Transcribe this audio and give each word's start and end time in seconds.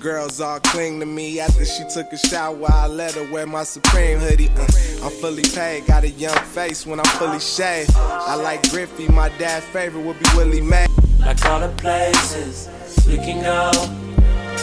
girls 0.00 0.40
all 0.40 0.58
cling 0.60 0.98
to 0.98 1.06
me 1.06 1.40
after 1.40 1.64
she 1.64 1.84
took 1.92 2.10
a 2.12 2.16
shower. 2.16 2.66
I 2.72 2.86
let 2.86 3.14
her 3.14 3.30
wear 3.30 3.46
my 3.46 3.64
Supreme 3.64 4.18
hoodie. 4.18 4.48
Uh, 4.48 4.66
I'm 5.04 5.10
fully 5.10 5.42
paid, 5.42 5.86
got 5.86 6.04
a 6.04 6.08
young 6.08 6.36
face 6.46 6.86
when 6.86 6.98
I'm 6.98 7.12
fully 7.18 7.38
shaved. 7.38 7.92
I 7.94 8.34
like 8.34 8.68
Griffey, 8.70 9.08
my 9.08 9.28
dad's 9.38 9.66
favorite 9.66 10.02
would 10.02 10.18
be 10.18 10.24
Willie 10.34 10.62
Mays. 10.62 10.88
Like 11.18 11.44
all 11.44 11.60
the 11.60 11.68
places 11.76 12.68
we 13.06 13.16
can 13.18 13.42
go, 13.42 13.70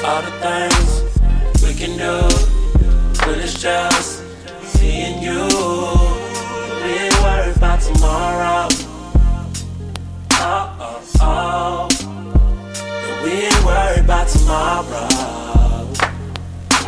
all 0.03 0.21
the 0.23 0.31
things 0.41 1.63
we 1.63 1.73
can 1.75 1.97
do. 1.97 2.27
But 3.19 3.37
it's 3.37 3.61
just 3.61 4.23
me 4.81 5.01
and 5.01 5.21
you, 5.21 5.43
we 6.83 6.97
ain't 6.97 7.21
worried 7.21 7.55
about 7.55 7.79
tomorrow. 7.81 8.96
Ain't 14.07 14.09
about 14.09 14.27
tomorrow. 14.27 15.07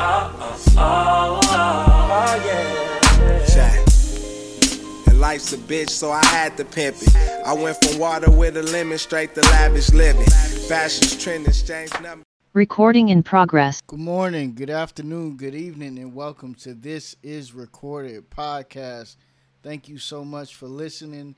Oh, 0.01 0.55
oh, 0.77 1.39
oh, 1.43 1.49
oh, 1.51 2.45
yeah. 2.45 3.45
Check. 3.45 5.07
And 5.07 5.19
life's 5.19 5.53
a 5.53 5.57
bitch, 5.57 5.89
so 5.89 6.11
I 6.11 6.25
had 6.27 6.55
to 6.57 6.65
pimp 6.65 6.97
it. 7.01 7.15
I 7.45 7.53
went 7.53 7.83
from 7.83 7.99
water 7.99 8.31
with 8.31 8.57
a 8.57 8.63
lemon 8.63 8.97
straight 8.97 9.35
to 9.35 9.41
lavish 9.41 9.91
living. 9.91 10.25
Fashion's 10.67 11.21
trend, 11.21 11.47
exchange 11.47 11.91
number. 12.01 12.23
Recording 12.53 13.09
in 13.09 13.23
progress. 13.23 13.81
Good 13.87 13.99
morning, 13.99 14.55
good 14.55 14.71
afternoon, 14.71 15.37
good 15.37 15.55
evening, 15.55 15.99
and 15.99 16.15
welcome 16.15 16.55
to 16.55 16.73
This 16.73 17.15
Is 17.21 17.53
Recorded 17.53 18.29
podcast. 18.29 19.17
Thank 19.61 19.87
you 19.87 19.97
so 19.97 20.25
much 20.25 20.55
for 20.55 20.67
listening. 20.67 21.35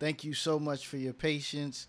Thank 0.00 0.24
you 0.24 0.34
so 0.34 0.58
much 0.58 0.86
for 0.86 0.96
your 0.96 1.12
patience. 1.12 1.86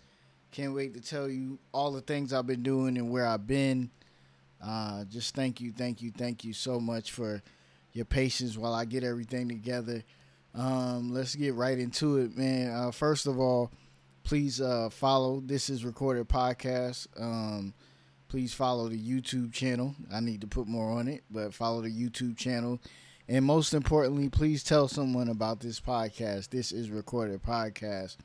Can't 0.52 0.74
wait 0.74 0.94
to 0.94 1.00
tell 1.00 1.28
you 1.28 1.58
all 1.72 1.92
the 1.92 2.00
things 2.00 2.32
I've 2.32 2.46
been 2.46 2.62
doing 2.62 2.98
and 2.98 3.10
where 3.10 3.26
I've 3.26 3.46
been. 3.46 3.90
Uh, 4.62 5.04
just 5.04 5.34
thank 5.34 5.60
you, 5.60 5.72
thank 5.72 6.02
you, 6.02 6.10
thank 6.10 6.44
you 6.44 6.52
so 6.52 6.80
much 6.80 7.12
for 7.12 7.42
your 7.92 8.04
patience 8.04 8.56
while 8.56 8.74
I 8.74 8.84
get 8.84 9.04
everything 9.04 9.48
together. 9.48 10.02
Um, 10.54 11.12
let's 11.12 11.34
get 11.34 11.54
right 11.54 11.78
into 11.78 12.18
it, 12.18 12.36
man. 12.36 12.70
Uh, 12.70 12.90
first 12.90 13.26
of 13.26 13.38
all, 13.38 13.70
please 14.24 14.60
uh, 14.60 14.90
follow 14.90 15.40
This 15.44 15.70
Is 15.70 15.84
Recorded 15.84 16.28
podcast. 16.28 17.06
Um, 17.18 17.72
please 18.28 18.52
follow 18.52 18.88
the 18.88 18.98
YouTube 18.98 19.52
channel. 19.52 19.94
I 20.12 20.20
need 20.20 20.40
to 20.40 20.46
put 20.46 20.66
more 20.66 20.90
on 20.90 21.08
it, 21.08 21.22
but 21.30 21.54
follow 21.54 21.82
the 21.82 21.88
YouTube 21.88 22.36
channel. 22.36 22.80
And 23.28 23.44
most 23.44 23.74
importantly, 23.74 24.28
please 24.28 24.64
tell 24.64 24.88
someone 24.88 25.28
about 25.28 25.60
this 25.60 25.80
podcast. 25.80 26.50
This 26.50 26.72
is 26.72 26.90
Recorded 26.90 27.42
Podcast. 27.42 28.16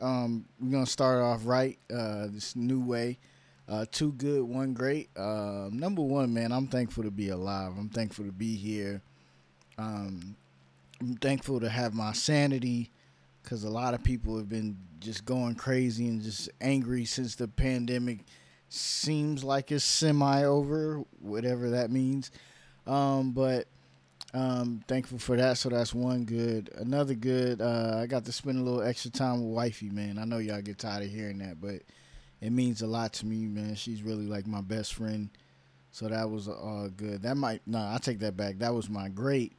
Um, 0.00 0.44
we're 0.60 0.72
gonna 0.72 0.86
start 0.86 1.20
off 1.22 1.42
right. 1.44 1.78
Uh, 1.92 2.26
this 2.28 2.56
new 2.56 2.80
way. 2.80 3.18
Uh, 3.68 3.84
two 3.90 4.12
good, 4.12 4.42
one 4.42 4.74
great. 4.74 5.08
Uh, 5.16 5.68
number 5.72 6.02
one, 6.02 6.32
man, 6.32 6.52
I'm 6.52 6.68
thankful 6.68 7.02
to 7.02 7.10
be 7.10 7.30
alive. 7.30 7.72
I'm 7.76 7.88
thankful 7.88 8.24
to 8.24 8.32
be 8.32 8.54
here. 8.54 9.02
Um, 9.76 10.36
I'm 11.00 11.16
thankful 11.16 11.60
to 11.60 11.68
have 11.68 11.92
my 11.92 12.12
sanity 12.12 12.90
because 13.42 13.64
a 13.64 13.70
lot 13.70 13.94
of 13.94 14.02
people 14.02 14.36
have 14.36 14.48
been 14.48 14.76
just 15.00 15.24
going 15.24 15.54
crazy 15.56 16.08
and 16.08 16.22
just 16.22 16.48
angry 16.60 17.04
since 17.04 17.34
the 17.34 17.48
pandemic 17.48 18.20
seems 18.68 19.44
like 19.44 19.70
it's 19.70 19.84
semi 19.84 20.44
over, 20.44 21.02
whatever 21.20 21.70
that 21.70 21.90
means. 21.90 22.30
Um, 22.86 23.32
but 23.32 23.66
um, 24.36 24.82
thankful 24.86 25.18
for 25.18 25.36
that. 25.36 25.56
So 25.56 25.70
that's 25.70 25.94
one 25.94 26.24
good. 26.24 26.70
Another 26.76 27.14
good. 27.14 27.62
Uh, 27.62 28.00
I 28.02 28.06
got 28.06 28.26
to 28.26 28.32
spend 28.32 28.58
a 28.58 28.62
little 28.62 28.82
extra 28.82 29.10
time 29.10 29.40
with 29.42 29.54
wifey, 29.54 29.88
man. 29.88 30.18
I 30.18 30.24
know 30.24 30.38
y'all 30.38 30.60
get 30.60 30.78
tired 30.78 31.04
of 31.04 31.10
hearing 31.10 31.38
that, 31.38 31.60
but 31.60 31.80
it 32.42 32.52
means 32.52 32.82
a 32.82 32.86
lot 32.86 33.14
to 33.14 33.26
me, 33.26 33.46
man. 33.46 33.74
She's 33.76 34.02
really 34.02 34.26
like 34.26 34.46
my 34.46 34.60
best 34.60 34.92
friend. 34.94 35.30
So 35.90 36.08
that 36.08 36.30
was 36.30 36.48
uh, 36.48 36.90
good. 36.94 37.22
That 37.22 37.36
might 37.36 37.62
no, 37.66 37.78
I 37.78 37.98
take 38.00 38.18
that 38.18 38.36
back. 38.36 38.58
That 38.58 38.74
was 38.74 38.90
my 38.90 39.08
great. 39.08 39.54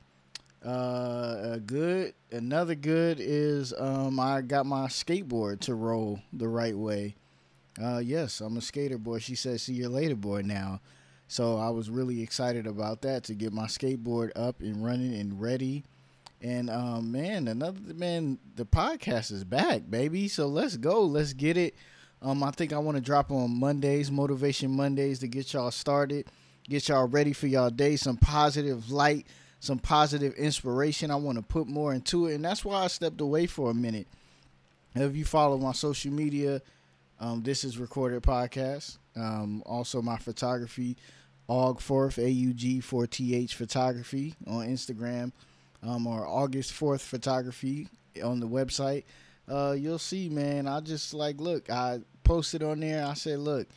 Uh, 0.63 1.57
good. 1.57 2.13
Another 2.31 2.75
good 2.75 3.17
is 3.19 3.73
um, 3.77 4.19
I 4.19 4.41
got 4.41 4.67
my 4.67 4.85
skateboard 4.87 5.59
to 5.61 5.73
roll 5.73 6.19
the 6.31 6.47
right 6.47 6.77
way. 6.77 7.15
Uh, 7.81 7.97
yes, 7.97 8.41
I'm 8.41 8.57
a 8.57 8.61
skater 8.61 8.99
boy. 8.99 9.19
She 9.19 9.33
says, 9.33 9.63
"See 9.63 9.73
you 9.73 9.89
later, 9.89 10.15
boy." 10.15 10.41
Now, 10.41 10.81
so 11.27 11.57
I 11.57 11.69
was 11.69 11.89
really 11.89 12.21
excited 12.21 12.67
about 12.67 13.01
that 13.01 13.23
to 13.25 13.33
get 13.33 13.53
my 13.53 13.65
skateboard 13.65 14.31
up 14.35 14.61
and 14.61 14.83
running 14.83 15.13
and 15.15 15.41
ready. 15.41 15.83
And 16.41 16.69
um, 16.69 17.11
man, 17.11 17.47
another 17.47 17.79
man, 17.93 18.37
the 18.55 18.65
podcast 18.65 19.31
is 19.31 19.43
back, 19.43 19.89
baby. 19.89 20.27
So 20.27 20.47
let's 20.47 20.77
go, 20.77 21.01
let's 21.03 21.33
get 21.33 21.57
it. 21.57 21.75
Um, 22.21 22.43
I 22.43 22.51
think 22.51 22.73
I 22.73 22.77
want 22.77 22.95
to 22.95 23.01
drop 23.01 23.31
on 23.31 23.59
Mondays, 23.59 24.11
Motivation 24.11 24.71
Mondays, 24.71 25.19
to 25.19 25.27
get 25.27 25.53
y'all 25.53 25.71
started, 25.71 26.27
get 26.67 26.87
y'all 26.87 27.07
ready 27.07 27.33
for 27.33 27.47
y'all 27.47 27.69
day. 27.69 27.95
Some 27.95 28.17
positive 28.17 28.91
light, 28.91 29.27
some 29.59 29.79
positive 29.79 30.33
inspiration. 30.35 31.11
I 31.11 31.15
want 31.15 31.37
to 31.37 31.43
put 31.43 31.67
more 31.67 31.93
into 31.93 32.27
it, 32.27 32.35
and 32.35 32.45
that's 32.45 32.63
why 32.63 32.83
I 32.83 32.87
stepped 32.87 33.21
away 33.21 33.45
for 33.45 33.69
a 33.69 33.73
minute. 33.73 34.07
If 34.95 35.15
you 35.15 35.25
follow 35.25 35.57
my 35.57 35.73
social 35.73 36.11
media, 36.11 36.61
um, 37.19 37.43
this 37.43 37.63
is 37.63 37.77
recorded 37.77 38.23
podcast. 38.23 38.97
Um, 39.15 39.63
also 39.65 40.01
my 40.01 40.17
photography, 40.17 40.95
Aug4th, 41.49 42.17
A-U-G-4-T-H 42.23 43.55
photography 43.55 44.35
on 44.45 44.67
Instagram, 44.67 45.31
um, 45.83 46.07
or 46.07 46.27
August 46.27 46.73
4th 46.73 47.01
photography 47.01 47.87
on 48.23 48.39
the 48.39 48.47
website. 48.47 49.03
Uh, 49.47 49.75
you'll 49.77 49.99
see, 49.99 50.29
man. 50.29 50.67
I 50.67 50.81
just 50.81 51.13
like, 51.13 51.39
look, 51.39 51.69
I 51.69 52.01
posted 52.23 52.63
on 52.63 52.81
there. 52.81 53.05
I 53.05 53.13
said, 53.13 53.39
look, 53.39 53.67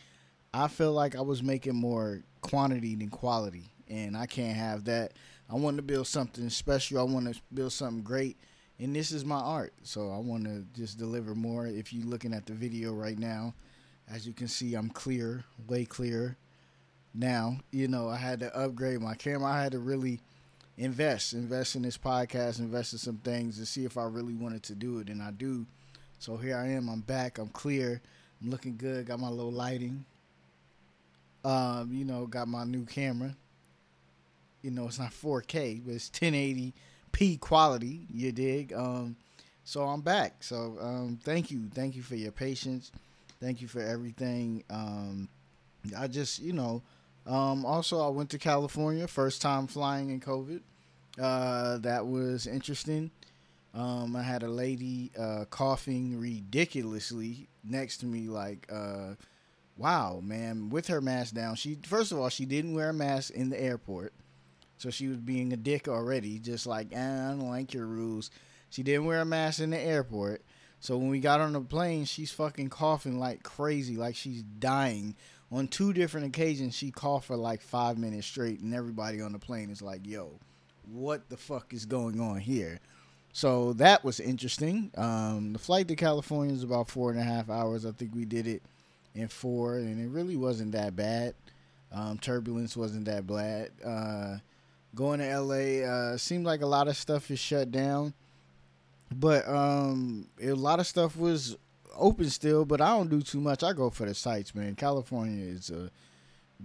I 0.52 0.66
feel 0.68 0.92
like 0.92 1.14
I 1.14 1.20
was 1.20 1.42
making 1.42 1.76
more 1.76 2.22
quantity 2.40 2.96
than 2.96 3.08
quality, 3.08 3.64
and 3.88 4.16
I 4.16 4.26
can't 4.26 4.56
have 4.56 4.84
that. 4.84 5.12
I 5.48 5.54
want 5.54 5.76
to 5.76 5.82
build 5.82 6.06
something 6.06 6.48
special. 6.50 6.98
I 6.98 7.02
want 7.02 7.32
to 7.32 7.40
build 7.52 7.72
something 7.72 8.02
great 8.02 8.36
and 8.80 8.96
this 8.96 9.12
is 9.12 9.24
my 9.24 9.38
art. 9.38 9.74
So 9.82 10.10
I 10.10 10.18
want 10.18 10.44
to 10.44 10.64
just 10.74 10.98
deliver 10.98 11.34
more. 11.34 11.66
If 11.66 11.92
you're 11.92 12.06
looking 12.06 12.32
at 12.32 12.46
the 12.46 12.54
video 12.54 12.92
right 12.92 13.18
now, 13.18 13.54
as 14.10 14.26
you 14.26 14.32
can 14.32 14.48
see, 14.48 14.74
I'm 14.74 14.88
clear, 14.88 15.44
way 15.68 15.84
clearer. 15.84 16.36
Now, 17.14 17.58
you 17.70 17.88
know, 17.88 18.08
I 18.08 18.16
had 18.16 18.40
to 18.40 18.56
upgrade 18.56 19.00
my 19.00 19.14
camera. 19.14 19.50
I 19.50 19.62
had 19.62 19.72
to 19.72 19.78
really 19.78 20.20
invest, 20.78 21.32
invest 21.32 21.76
in 21.76 21.82
this 21.82 21.98
podcast, 21.98 22.58
invest 22.58 22.92
in 22.92 22.98
some 22.98 23.18
things 23.18 23.58
to 23.58 23.66
see 23.66 23.84
if 23.84 23.98
I 23.98 24.04
really 24.04 24.34
wanted 24.34 24.62
to 24.64 24.74
do 24.74 24.98
it, 24.98 25.08
and 25.08 25.22
I 25.22 25.30
do. 25.30 25.66
So 26.18 26.36
here 26.36 26.56
I 26.56 26.68
am. 26.68 26.88
I'm 26.88 27.00
back. 27.00 27.38
I'm 27.38 27.48
clear. 27.48 28.00
I'm 28.42 28.50
looking 28.50 28.76
good. 28.76 29.06
Got 29.06 29.20
my 29.20 29.28
little 29.28 29.52
lighting. 29.52 30.04
Um, 31.44 31.90
you 31.92 32.04
know, 32.04 32.26
got 32.26 32.48
my 32.48 32.64
new 32.64 32.84
camera. 32.84 33.34
You 34.62 34.70
know, 34.70 34.86
it's 34.86 34.98
not 34.98 35.12
4K, 35.12 35.82
but 35.84 35.94
it's 35.94 36.10
1080 36.10 36.74
P 37.12 37.36
quality. 37.38 38.06
You 38.12 38.32
dig? 38.32 38.72
Um, 38.72 39.16
so 39.64 39.82
I'm 39.84 40.00
back. 40.00 40.42
So 40.42 40.76
um, 40.80 41.18
thank 41.22 41.50
you, 41.50 41.62
thank 41.74 41.96
you 41.96 42.02
for 42.02 42.16
your 42.16 42.32
patience. 42.32 42.92
Thank 43.40 43.62
you 43.62 43.68
for 43.68 43.80
everything. 43.80 44.64
Um, 44.68 45.28
I 45.96 46.06
just, 46.06 46.40
you 46.40 46.52
know, 46.52 46.82
um, 47.26 47.64
also 47.64 48.00
I 48.00 48.08
went 48.08 48.30
to 48.30 48.38
California, 48.38 49.06
first 49.06 49.42
time 49.42 49.66
flying 49.66 50.10
in 50.10 50.20
COVID. 50.20 50.60
Uh, 51.20 51.78
that 51.78 52.06
was 52.06 52.46
interesting. 52.46 53.10
Um, 53.74 54.16
I 54.16 54.22
had 54.22 54.42
a 54.42 54.48
lady 54.48 55.12
uh, 55.18 55.44
coughing 55.48 56.18
ridiculously 56.18 57.48
next 57.62 57.98
to 57.98 58.06
me, 58.06 58.28
like, 58.28 58.66
uh, 58.72 59.14
wow, 59.76 60.20
man, 60.22 60.70
with 60.70 60.88
her 60.88 61.00
mask 61.00 61.34
down. 61.34 61.54
She 61.54 61.78
first 61.86 62.10
of 62.10 62.18
all, 62.18 62.28
she 62.28 62.46
didn't 62.46 62.74
wear 62.74 62.90
a 62.90 62.94
mask 62.94 63.32
in 63.32 63.50
the 63.50 63.60
airport. 63.60 64.12
So 64.78 64.90
she 64.90 65.08
was 65.08 65.18
being 65.18 65.52
a 65.52 65.58
dick 65.58 65.88
already, 65.88 66.38
just 66.38 66.66
like, 66.66 66.88
eh, 66.92 66.98
I 66.98 67.30
don't 67.30 67.50
like 67.50 67.74
your 67.74 67.86
rules. 67.86 68.30
She 68.70 68.82
didn't 68.82 69.04
wear 69.04 69.20
a 69.20 69.26
mask 69.26 69.60
in 69.60 69.70
the 69.70 69.78
airport. 69.78 70.42
So 70.80 70.96
when 70.96 71.10
we 71.10 71.20
got 71.20 71.42
on 71.42 71.52
the 71.52 71.60
plane, 71.60 72.06
she's 72.06 72.32
fucking 72.32 72.70
coughing 72.70 73.18
like 73.18 73.42
crazy, 73.42 73.96
like 73.96 74.16
she's 74.16 74.42
dying. 74.42 75.16
On 75.52 75.66
two 75.66 75.92
different 75.92 76.26
occasions, 76.26 76.76
she 76.76 76.90
coughed 76.90 77.26
for 77.26 77.36
like 77.36 77.60
five 77.60 77.98
minutes 77.98 78.26
straight, 78.26 78.60
and 78.60 78.72
everybody 78.72 79.20
on 79.20 79.32
the 79.32 79.38
plane 79.38 79.70
is 79.70 79.82
like, 79.82 80.06
yo, 80.06 80.38
what 80.92 81.28
the 81.28 81.36
fuck 81.36 81.72
is 81.72 81.84
going 81.86 82.20
on 82.20 82.38
here? 82.38 82.78
So 83.32 83.72
that 83.74 84.04
was 84.04 84.20
interesting. 84.20 84.90
Um, 84.96 85.52
the 85.52 85.58
flight 85.58 85.88
to 85.88 85.96
California 85.96 86.54
is 86.54 86.62
about 86.62 86.88
four 86.88 87.10
and 87.10 87.18
a 87.18 87.24
half 87.24 87.48
hours. 87.48 87.86
I 87.86 87.92
think 87.92 88.14
we 88.14 88.24
did 88.24 88.46
it 88.46 88.62
in 89.14 89.28
four, 89.28 89.76
and 89.76 90.00
it 90.00 90.08
really 90.08 90.36
wasn't 90.36 90.72
that 90.72 90.96
bad. 90.96 91.34
Um, 91.92 92.18
turbulence 92.18 92.76
wasn't 92.76 93.06
that 93.06 93.26
bad. 93.26 93.70
Uh, 93.84 94.38
going 94.94 95.20
to 95.20 95.40
LA. 95.40 95.84
Uh, 95.86 96.16
seemed 96.16 96.44
like 96.44 96.62
a 96.62 96.66
lot 96.66 96.88
of 96.88 96.96
stuff 96.96 97.30
is 97.30 97.38
shut 97.38 97.70
down, 97.70 98.14
but 99.14 99.48
um, 99.48 100.28
a 100.40 100.52
lot 100.52 100.80
of 100.80 100.86
stuff 100.86 101.16
was 101.16 101.56
open 101.96 102.30
still. 102.30 102.64
But 102.64 102.80
I 102.80 102.90
don't 102.90 103.10
do 103.10 103.22
too 103.22 103.40
much. 103.40 103.62
I 103.62 103.72
go 103.72 103.90
for 103.90 104.06
the 104.06 104.14
sights, 104.14 104.54
man. 104.54 104.74
California 104.74 105.44
is 105.44 105.70
a 105.70 105.90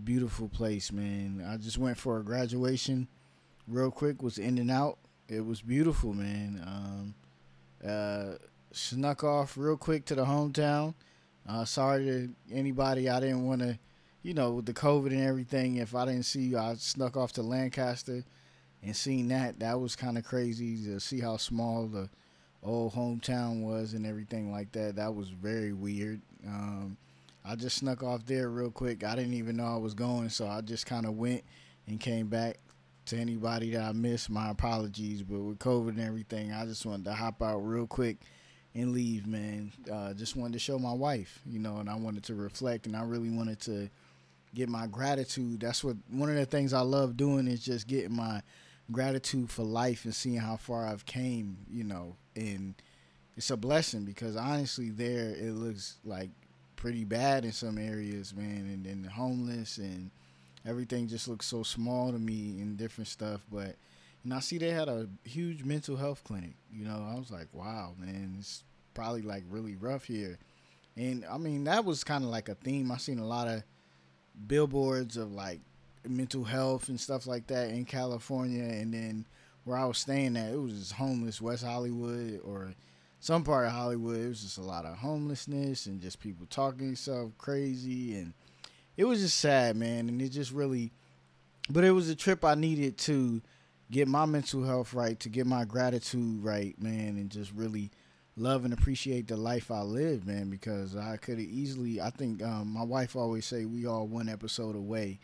beautiful 0.04 0.48
place, 0.48 0.92
man. 0.92 1.46
I 1.48 1.58
just 1.58 1.78
went 1.78 1.98
for 1.98 2.18
a 2.18 2.24
graduation, 2.24 3.08
real 3.68 3.92
quick. 3.92 4.22
Was 4.22 4.38
in 4.38 4.58
and 4.58 4.72
out. 4.72 4.98
It 5.28 5.46
was 5.46 5.62
beautiful, 5.62 6.14
man. 6.14 6.62
Um, 6.66 7.16
uh, 7.88 8.36
snuck 8.72 9.24
off 9.24 9.58
real 9.58 9.78
quick 9.78 10.06
to 10.06 10.16
the 10.16 10.26
hometown. 10.26 10.94
Uh, 11.48 11.66
sorry 11.66 12.06
to 12.06 12.30
anybody. 12.52 13.10
I 13.10 13.20
didn't 13.20 13.46
want 13.46 13.62
to 13.62 13.78
you 14.26 14.34
know, 14.34 14.54
with 14.54 14.66
the 14.66 14.74
COVID 14.74 15.12
and 15.12 15.22
everything, 15.22 15.76
if 15.76 15.94
I 15.94 16.06
didn't 16.06 16.24
see 16.24 16.42
you, 16.42 16.58
I 16.58 16.74
snuck 16.80 17.16
off 17.16 17.34
to 17.34 17.44
Lancaster 17.44 18.24
and 18.82 18.96
seen 18.96 19.28
that. 19.28 19.60
That 19.60 19.80
was 19.80 19.96
kind 19.96 20.18
of 20.18 20.24
crazy 20.24 20.84
to 20.86 21.00
see 21.00 21.20
how 21.20 21.38
small 21.38 21.86
the 21.86 22.10
old 22.66 22.94
hometown 22.94 23.62
was 23.62 23.94
and 23.94 24.06
everything 24.06 24.52
like 24.52 24.72
that. 24.74 24.98
That 24.98 25.16
was 25.16 25.30
very 25.30 25.72
weird. 25.72 26.22
Um, 26.46 26.98
I 27.46 27.56
just 27.56 27.78
snuck 27.78 28.04
off 28.04 28.26
there 28.26 28.50
real 28.50 28.72
quick. 28.72 29.04
I 29.04 29.16
didn't 29.16 29.36
even 29.36 29.58
know 29.58 29.66
I 29.66 29.78
was 29.78 29.94
going, 29.94 30.30
so 30.30 30.48
I 30.48 30.62
just 30.62 30.86
kind 30.86 31.06
of 31.06 31.16
went 31.16 31.44
and 31.88 32.00
came 32.00 32.28
back. 32.28 32.58
To 33.10 33.18
anybody 33.18 33.70
that 33.70 33.84
I 33.84 33.92
missed, 33.92 34.32
my 34.32 34.50
apologies. 34.50 35.22
But 35.22 35.40
with 35.40 35.60
COVID 35.60 35.90
and 35.90 36.02
everything, 36.02 36.52
I 36.52 36.66
just 36.66 36.88
wanted 36.88 37.06
to 37.06 37.14
hop 37.14 37.40
out 37.44 37.60
real 37.60 37.86
quick 37.86 38.18
and 38.74 38.94
leave, 38.94 39.28
man. 39.28 39.72
Uh, 39.92 40.16
just 40.16 40.36
wanted 40.36 40.54
to 40.54 40.60
show 40.60 40.80
my 40.80 40.92
wife, 40.92 41.40
you 41.46 41.60
know, 41.60 41.78
and 41.78 41.88
I 41.88 41.98
wanted 41.98 42.24
to 42.24 42.34
reflect, 42.34 42.88
and 42.88 42.96
I 42.96 43.04
really 43.04 43.30
wanted 43.30 43.60
to 43.62 43.92
get 44.56 44.70
my 44.70 44.88
gratitude. 44.88 45.60
That's 45.60 45.84
what 45.84 45.98
one 46.10 46.30
of 46.30 46.36
the 46.36 46.48
things 46.48 46.74
I 46.74 46.82
love 46.82 47.16
doing 47.16 47.48
is 47.48 47.64
just 47.64 47.86
getting 47.86 48.16
my 48.16 48.42
gratitude 48.92 49.52
for 49.52 49.62
life 49.62 50.06
and 50.06 50.16
seeing 50.16 50.38
how 50.38 50.58
far 50.58 50.88
I've 50.88 51.06
came, 51.06 51.58
you 51.70 51.84
know, 51.84 52.16
and 52.36 52.76
it's 53.38 53.50
a 53.50 53.58
blessing 53.58 54.06
because 54.06 54.36
honestly, 54.36 54.90
there 54.90 55.30
it 55.32 55.54
looks 55.54 55.98
like 56.06 56.30
pretty 56.76 57.04
bad 57.04 57.46
in 57.46 57.52
some 57.52 57.78
areas, 57.78 58.34
man, 58.36 58.70
and 58.72 58.86
then 58.86 59.02
the 59.02 59.10
homeless 59.10 59.78
and 59.78 60.12
everything 60.66 61.08
just 61.08 61.28
looks 61.28 61.46
so 61.46 61.64
small 61.64 62.12
to 62.12 62.20
me 62.20 62.62
and 62.62 62.78
different 62.78 63.08
stuff. 63.08 63.42
But 63.52 63.76
and 64.24 64.34
I 64.34 64.40
see 64.40 64.58
they 64.58 64.72
had 64.72 64.90
a 64.90 65.08
huge 65.24 65.64
mental 65.64 65.96
health 65.96 66.24
clinic. 66.24 66.56
You 66.72 66.86
know, 66.86 67.08
I 67.12 67.18
was 67.18 67.32
like, 67.32 67.48
wow, 67.54 67.94
man, 67.98 68.36
it's 68.40 68.64
probably 68.94 69.22
like 69.22 69.44
really 69.50 69.76
rough 69.76 70.06
here. 70.06 70.40
And 70.98 71.26
I 71.30 71.38
mean, 71.38 71.66
that 71.66 71.86
was 71.86 72.04
kind 72.04 72.24
of 72.24 72.30
like 72.30 72.50
a 72.50 72.56
theme. 72.56 72.92
I 72.92 72.98
seen 72.98 73.20
a 73.20 73.28
lot 73.28 73.48
of 73.48 73.64
billboards 74.48 75.18
of 75.18 75.32
like 75.32 75.60
mental 76.08 76.44
health 76.44 76.90
and 76.90 77.00
stuff 77.00 77.28
like 77.28 77.48
that 77.48 77.70
in 77.70 77.86
California, 77.86 78.64
and 78.64 78.94
then 78.94 79.26
where 79.66 79.78
I 79.78 79.86
was 79.86 79.98
staying 79.98 80.38
at, 80.38 80.54
it 80.54 80.62
was 80.62 80.74
just 80.74 80.94
homeless 80.94 81.42
West 81.42 81.66
Hollywood 81.66 82.40
or 82.46 82.74
some 83.20 83.44
part 83.44 83.66
of 83.66 83.74
Hollywood. 83.74 84.20
It 84.20 84.30
was 84.30 84.44
just 84.44 84.60
a 84.60 84.64
lot 84.64 84.86
of 84.86 84.98
homelessness 84.98 85.88
and 85.88 86.00
just 86.00 86.20
people 86.20 86.46
talking 86.50 86.96
stuff 86.96 87.32
crazy, 87.38 88.16
and 88.16 88.34
it 88.96 89.06
was 89.06 89.22
just 89.22 89.38
sad, 89.40 89.76
man. 89.76 90.08
And 90.08 90.22
it 90.22 90.30
just 90.30 90.52
really, 90.52 90.94
but 91.70 91.84
it 91.84 91.92
was 91.92 92.10
a 92.10 92.16
trip 92.16 92.46
I 92.46 92.56
needed 92.56 92.98
to 93.00 93.42
get 93.92 94.08
my 94.08 94.26
mental 94.26 94.64
health 94.64 94.94
right, 94.94 95.20
to 95.20 95.30
get 95.30 95.48
my 95.48 95.66
gratitude 95.66 96.44
right, 96.44 96.80
man, 96.80 97.18
and 97.18 97.30
just 97.30 97.52
really 97.52 97.92
love 98.38 98.66
and 98.66 98.74
appreciate 98.74 99.28
the 99.28 99.38
life 99.38 99.72
I 99.72 99.82
live, 99.82 100.28
man, 100.28 100.50
because 100.50 100.96
I 100.96 101.18
could 101.18 101.40
have 101.40 101.48
easily 101.48 102.00
I 102.00 102.12
think 102.12 102.44
um, 102.44 102.68
my 102.68 102.84
wife 102.84 103.16
always 103.16 103.46
say 103.46 103.66
we 103.66 103.88
all 103.88 104.06
one 104.08 104.30
episode 104.30 104.76
away 104.76 105.20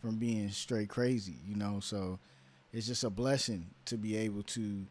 from 0.00 0.18
being 0.18 0.50
straight 0.50 0.88
crazy, 0.88 1.38
you 1.46 1.56
know, 1.56 1.80
so 1.80 2.18
it's 2.72 2.86
just 2.86 3.04
a 3.04 3.10
blessing 3.10 3.66
to 3.86 3.96
be 3.96 4.16
able 4.16 4.42
to, 4.42 4.86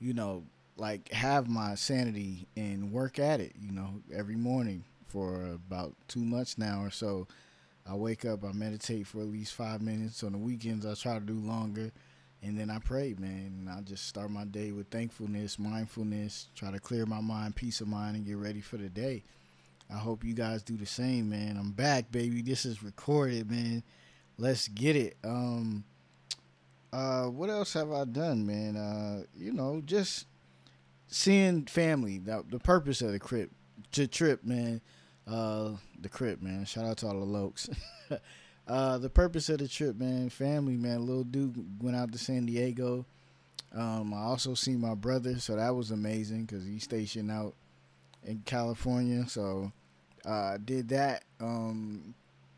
you 0.00 0.12
know, 0.12 0.44
like 0.76 1.10
have 1.12 1.48
my 1.48 1.74
sanity 1.74 2.46
and 2.56 2.92
work 2.92 3.18
at 3.18 3.40
it, 3.40 3.52
you 3.60 3.72
know, 3.72 4.00
every 4.12 4.36
morning 4.36 4.84
for 5.06 5.44
about 5.46 5.94
two 6.08 6.24
months 6.24 6.58
now 6.58 6.82
or 6.82 6.90
so. 6.90 7.26
I 7.88 7.94
wake 7.94 8.24
up, 8.24 8.44
I 8.44 8.52
meditate 8.52 9.06
for 9.06 9.20
at 9.20 9.26
least 9.28 9.54
five 9.54 9.82
minutes. 9.82 10.22
On 10.22 10.32
the 10.32 10.38
weekends, 10.38 10.86
I 10.86 10.94
try 10.94 11.14
to 11.14 11.20
do 11.20 11.34
longer 11.34 11.92
and 12.42 12.58
then 12.58 12.70
I 12.70 12.78
pray, 12.78 13.14
man. 13.18 13.54
And 13.58 13.68
I 13.68 13.80
just 13.82 14.06
start 14.06 14.30
my 14.30 14.44
day 14.44 14.72
with 14.72 14.88
thankfulness, 14.88 15.58
mindfulness, 15.58 16.48
try 16.54 16.70
to 16.70 16.80
clear 16.80 17.06
my 17.06 17.20
mind, 17.20 17.56
peace 17.56 17.80
of 17.80 17.88
mind, 17.88 18.16
and 18.16 18.26
get 18.26 18.36
ready 18.36 18.60
for 18.60 18.76
the 18.76 18.88
day. 18.88 19.22
I 19.92 19.98
hope 19.98 20.24
you 20.24 20.34
guys 20.34 20.62
do 20.62 20.76
the 20.76 20.86
same, 20.86 21.30
man. 21.30 21.56
I'm 21.58 21.72
back, 21.72 22.10
baby. 22.12 22.42
This 22.42 22.64
is 22.64 22.82
recorded, 22.82 23.50
man. 23.50 23.82
Let's 24.38 24.68
get 24.68 24.96
it. 24.96 25.16
Um, 25.24 25.84
uh, 26.92 27.24
what 27.26 27.50
else 27.50 27.72
have 27.74 27.92
I 27.92 28.04
done, 28.04 28.46
man? 28.46 28.76
Uh, 28.76 29.22
you 29.36 29.52
know, 29.52 29.82
just 29.84 30.26
seeing 31.06 31.66
family. 31.66 32.18
The, 32.18 32.44
the 32.48 32.58
purpose 32.58 33.02
of 33.02 33.12
the 33.12 33.18
trip, 33.18 33.50
to 33.92 34.06
trip, 34.06 34.44
man. 34.44 34.80
Uh, 35.26 35.72
the 36.00 36.08
trip, 36.08 36.42
man. 36.42 36.64
Shout 36.64 36.84
out 36.84 36.96
to 36.98 37.06
all 37.06 37.20
the 37.20 37.26
lokes. 37.26 37.74
Uh, 38.70 38.98
the 38.98 39.10
purpose 39.10 39.48
of 39.48 39.58
the 39.58 39.66
trip, 39.66 39.98
man, 39.98 40.28
family, 40.28 40.76
man. 40.76 41.04
Little 41.04 41.24
Duke 41.24 41.54
went 41.80 41.96
out 41.96 42.12
to 42.12 42.18
San 42.18 42.46
Diego. 42.46 43.04
Um, 43.74 44.14
I 44.14 44.18
also 44.18 44.54
seen 44.54 44.80
my 44.80 44.94
brother, 44.94 45.40
so 45.40 45.56
that 45.56 45.74
was 45.74 45.90
amazing 45.90 46.44
because 46.44 46.64
he's 46.64 46.84
stationed 46.84 47.32
out 47.32 47.54
in 48.24 48.42
California. 48.44 49.26
So 49.28 49.72
uh, 50.24 50.28
I 50.28 50.32
uh, 50.32 50.58
did 50.64 50.88
that. 50.90 51.24
Um, 51.40 52.14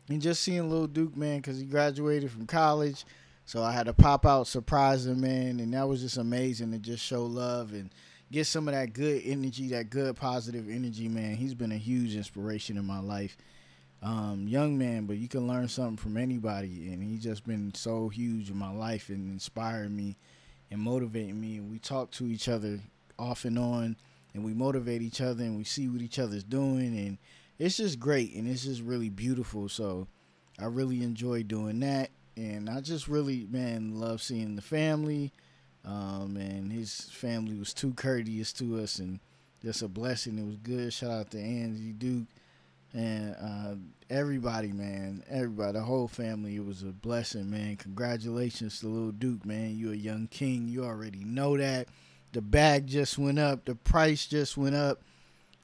and 0.07 0.21
just 0.21 0.43
seeing 0.43 0.69
Little 0.69 0.85
Duke, 0.85 1.17
man, 1.17 1.37
because 1.37 1.57
he 1.57 1.65
graduated 1.65 2.29
from 2.29 2.45
college. 2.45 3.05
So 3.45 3.61
I 3.61 3.71
had 3.71 3.87
to 3.87 3.93
pop 3.93 4.25
out, 4.25 4.47
surprise 4.47 5.05
him, 5.05 5.21
man, 5.21 5.59
and 5.59 5.73
that 5.73 5.87
was 5.87 6.01
just 6.01 6.17
amazing 6.17 6.71
to 6.71 6.79
just 6.79 7.03
show 7.03 7.25
love 7.25 7.73
and 7.73 7.89
get 8.31 8.47
some 8.47 8.67
of 8.67 8.73
that 8.73 8.93
good 8.93 9.21
energy, 9.25 9.67
that 9.69 9.89
good 9.89 10.15
positive 10.15 10.69
energy, 10.69 11.07
man. 11.07 11.35
He's 11.35 11.53
been 11.53 11.71
a 11.71 11.77
huge 11.77 12.15
inspiration 12.15 12.77
in 12.77 12.85
my 12.85 12.99
life 12.99 13.37
um, 14.03 14.47
young 14.47 14.77
man, 14.77 15.05
but 15.05 15.17
you 15.17 15.27
can 15.27 15.47
learn 15.47 15.67
something 15.67 15.97
from 15.97 16.17
anybody. 16.17 16.91
And 16.91 17.01
he's 17.01 17.23
just 17.23 17.45
been 17.45 17.73
so 17.73 18.09
huge 18.09 18.49
in 18.49 18.57
my 18.57 18.71
life 18.71 19.09
and 19.09 19.31
inspiring 19.31 19.95
me 19.95 20.17
and 20.69 20.81
motivating 20.81 21.39
me. 21.39 21.57
And 21.57 21.71
we 21.71 21.79
talk 21.79 22.11
to 22.11 22.27
each 22.27 22.49
other 22.49 22.79
off 23.17 23.45
and 23.45 23.57
on, 23.57 23.95
and 24.33 24.43
we 24.43 24.53
motivate 24.53 25.01
each 25.01 25.21
other, 25.21 25.43
and 25.43 25.57
we 25.57 25.63
see 25.63 25.87
what 25.87 26.01
each 26.01 26.19
other's 26.19 26.43
doing, 26.43 26.97
and 26.97 27.17
it's 27.59 27.77
just 27.77 27.99
great, 27.99 28.33
and 28.33 28.49
it's 28.49 28.63
just 28.63 28.81
really 28.81 29.09
beautiful. 29.09 29.69
So 29.69 30.07
I 30.59 30.65
really 30.65 31.03
enjoy 31.03 31.43
doing 31.43 31.79
that, 31.81 32.09
and 32.35 32.69
I 32.69 32.81
just 32.81 33.07
really, 33.07 33.47
man, 33.49 33.99
love 33.99 34.21
seeing 34.21 34.55
the 34.55 34.61
family. 34.61 35.31
Um, 35.85 36.37
and 36.37 36.71
his 36.71 37.01
family 37.01 37.55
was 37.59 37.73
too 37.73 37.93
courteous 37.93 38.53
to 38.53 38.79
us, 38.79 38.99
and 38.99 39.19
just 39.61 39.81
a 39.81 39.87
blessing. 39.87 40.39
It 40.39 40.45
was 40.45 40.57
good. 40.57 40.93
Shout 40.93 41.11
out 41.11 41.31
to 41.31 41.39
Angie 41.39 41.91
Duke 41.91 42.27
and 42.93 43.35
uh, 43.41 43.75
everybody, 44.09 44.71
man, 44.71 45.23
everybody, 45.29 45.73
the 45.73 45.81
whole 45.81 46.07
family. 46.07 46.55
It 46.55 46.65
was 46.65 46.83
a 46.83 46.87
blessing, 46.87 47.49
man. 47.49 47.75
Congratulations 47.77 48.79
to 48.79 48.87
little 48.87 49.11
Duke, 49.11 49.45
man. 49.45 49.75
You're 49.77 49.93
a 49.93 49.97
young 49.97 50.27
king. 50.27 50.67
You 50.67 50.85
already 50.85 51.23
know 51.23 51.57
that. 51.57 51.87
The 52.33 52.41
bag 52.41 52.87
just 52.87 53.17
went 53.17 53.39
up. 53.39 53.65
The 53.65 53.75
price 53.75 54.27
just 54.27 54.57
went 54.57 54.75
up. 54.75 55.01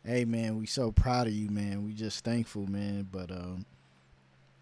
Hey, 0.04 0.26
man, 0.26 0.58
we 0.58 0.66
so 0.66 0.92
proud 0.92 1.28
of 1.28 1.34
you, 1.34 1.50
man. 1.50 1.86
We 1.86 1.94
just 1.94 2.24
thankful, 2.24 2.66
man. 2.68 3.08
But 3.12 3.32
um, 3.32 3.66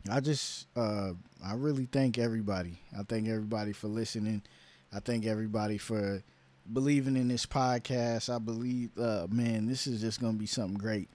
I 0.09 0.19
just, 0.19 0.67
uh, 0.75 1.11
I 1.43 1.53
really 1.55 1.87
thank 1.91 2.17
everybody. 2.17 2.79
I 2.97 3.03
thank 3.03 3.27
everybody 3.27 3.73
for 3.73 3.87
listening. 3.87 4.41
I 4.93 4.99
thank 4.99 5.25
everybody 5.25 5.77
for 5.77 6.23
believing 6.71 7.15
in 7.15 7.27
this 7.27 7.45
podcast. 7.45 8.33
I 8.33 8.39
believe, 8.39 8.97
uh, 8.97 9.27
man, 9.29 9.67
this 9.67 9.87
is 9.87 10.01
just 10.01 10.21
gonna 10.21 10.37
be 10.37 10.45
something 10.45 10.77
great. 10.77 11.09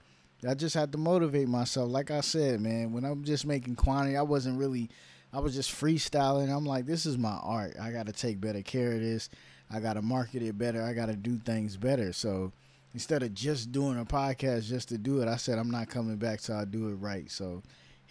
I 0.47 0.53
just 0.53 0.75
had 0.75 0.91
to 0.91 0.97
motivate 0.97 1.47
myself. 1.47 1.89
Like 1.89 2.11
I 2.11 2.21
said, 2.21 2.59
man, 2.59 2.91
when 2.91 3.05
I'm 3.05 3.23
just 3.23 3.45
making 3.45 3.75
quantity, 3.75 4.17
I 4.17 4.23
wasn't 4.23 4.59
really, 4.59 4.89
I 5.31 5.39
was 5.39 5.55
just 5.55 5.71
freestyling. 5.71 6.53
I'm 6.53 6.65
like, 6.65 6.85
this 6.85 7.05
is 7.05 7.17
my 7.17 7.39
art. 7.41 7.75
I 7.81 7.91
got 7.91 8.07
to 8.07 8.11
take 8.11 8.41
better 8.41 8.61
care 8.61 8.91
of 8.91 8.99
this. 8.99 9.29
I 9.71 9.79
got 9.79 9.93
to 9.93 10.01
market 10.01 10.43
it 10.43 10.57
better. 10.57 10.83
I 10.83 10.93
got 10.93 11.05
to 11.05 11.15
do 11.15 11.37
things 11.37 11.77
better. 11.77 12.11
So 12.11 12.51
instead 12.93 13.23
of 13.23 13.33
just 13.33 13.71
doing 13.71 13.97
a 13.99 14.05
podcast 14.05 14.67
just 14.67 14.89
to 14.89 14.97
do 14.97 15.21
it, 15.21 15.27
I 15.27 15.37
said, 15.37 15.57
I'm 15.57 15.71
not 15.71 15.89
coming 15.89 16.17
back 16.17 16.41
till 16.41 16.55
I 16.55 16.65
do 16.65 16.89
it 16.89 16.95
right. 16.95 17.31
So 17.31 17.63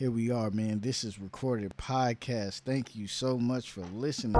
here 0.02 0.10
we 0.10 0.32
are, 0.32 0.50
man. 0.50 0.80
This 0.80 1.04
is 1.04 1.20
recorded 1.20 1.72
podcast. 1.76 2.62
Thank 2.62 2.96
you 2.96 3.06
so 3.06 3.38
much 3.38 3.70
for 3.70 3.82
listening. 3.94 4.32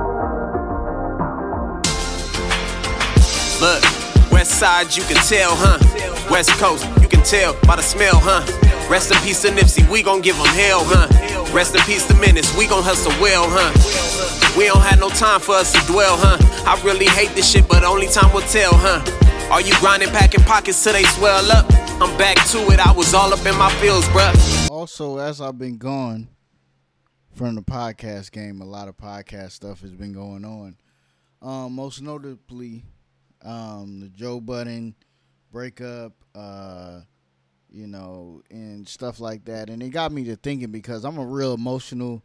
Look. 3.63 3.85
West 4.33 4.59
side, 4.59 4.97
you 4.97 5.05
can 5.05 5.15
tell, 5.29 5.55
huh? 5.55 5.79
West 6.29 6.51
Coast, 6.59 6.85
you 7.01 7.07
can 7.07 7.23
tell 7.23 7.55
by 7.65 7.77
the 7.77 7.83
smell, 7.83 8.19
huh? 8.19 8.43
Rest 8.91 9.13
in 9.13 9.19
peace 9.19 9.43
to 9.43 9.51
Nipsey, 9.51 9.89
we 9.89 10.03
gon' 10.03 10.21
give 10.21 10.35
him 10.35 10.47
hell, 10.47 10.81
huh? 10.83 11.07
Rest 11.55 11.77
in 11.77 11.81
peace 11.83 12.05
to 12.09 12.15
Menace, 12.17 12.53
we 12.59 12.67
gon' 12.67 12.83
hustle 12.83 13.13
well, 13.23 13.45
huh? 13.47 13.71
We 14.59 14.67
don't 14.67 14.81
have 14.81 14.99
no 14.99 15.11
time 15.11 15.39
for 15.39 15.55
us 15.55 15.73
to 15.75 15.93
dwell, 15.93 16.17
huh? 16.19 16.39
I 16.67 16.83
really 16.83 17.07
hate 17.07 17.37
this 17.37 17.49
shit, 17.49 17.69
but 17.69 17.85
only 17.85 18.09
time 18.09 18.35
will 18.35 18.43
tell, 18.51 18.73
huh? 18.75 18.99
Are 19.53 19.61
you 19.61 19.79
grinding, 19.79 20.09
packing 20.09 20.43
pockets 20.43 20.83
till 20.83 20.95
they 20.95 21.05
swell 21.05 21.53
up? 21.53 21.82
I'm 22.03 22.19
back 22.19 22.35
to 22.49 22.59
it, 22.73 22.81
I 22.85 22.91
was 22.91 23.15
all 23.15 23.33
up 23.33 23.47
in 23.47 23.57
my 23.57 23.71
feels, 23.75 24.05
bruh. 24.07 24.69
Also, 24.73 25.19
as 25.19 25.41
I've 25.41 25.57
been 25.57 25.79
gone 25.79 26.27
from 27.33 27.55
the 27.55 27.63
podcast 27.63 28.33
game, 28.33 28.61
a 28.61 28.65
lot 28.65 28.89
of 28.89 28.97
podcast 28.97 29.53
stuff 29.53 29.83
has 29.83 29.93
been 29.93 30.13
going 30.13 30.45
on. 30.45 30.77
Um, 31.41 31.75
most 31.75 32.03
notably, 32.03 32.83
um, 33.43 34.01
the 34.01 34.09
Joe 34.09 34.41
Budden 34.41 34.97
breakup, 35.53 36.15
uh, 36.35 37.03
you 37.71 37.87
know, 37.87 38.43
and 38.51 38.89
stuff 38.89 39.21
like 39.21 39.45
that. 39.45 39.71
And 39.71 39.81
it 39.81 39.91
got 39.91 40.11
me 40.11 40.25
to 40.25 40.35
thinking 40.35 40.73
because 40.73 41.05
I'm 41.05 41.19
a 41.19 41.25
real 41.25 41.55
emotional 41.55 42.25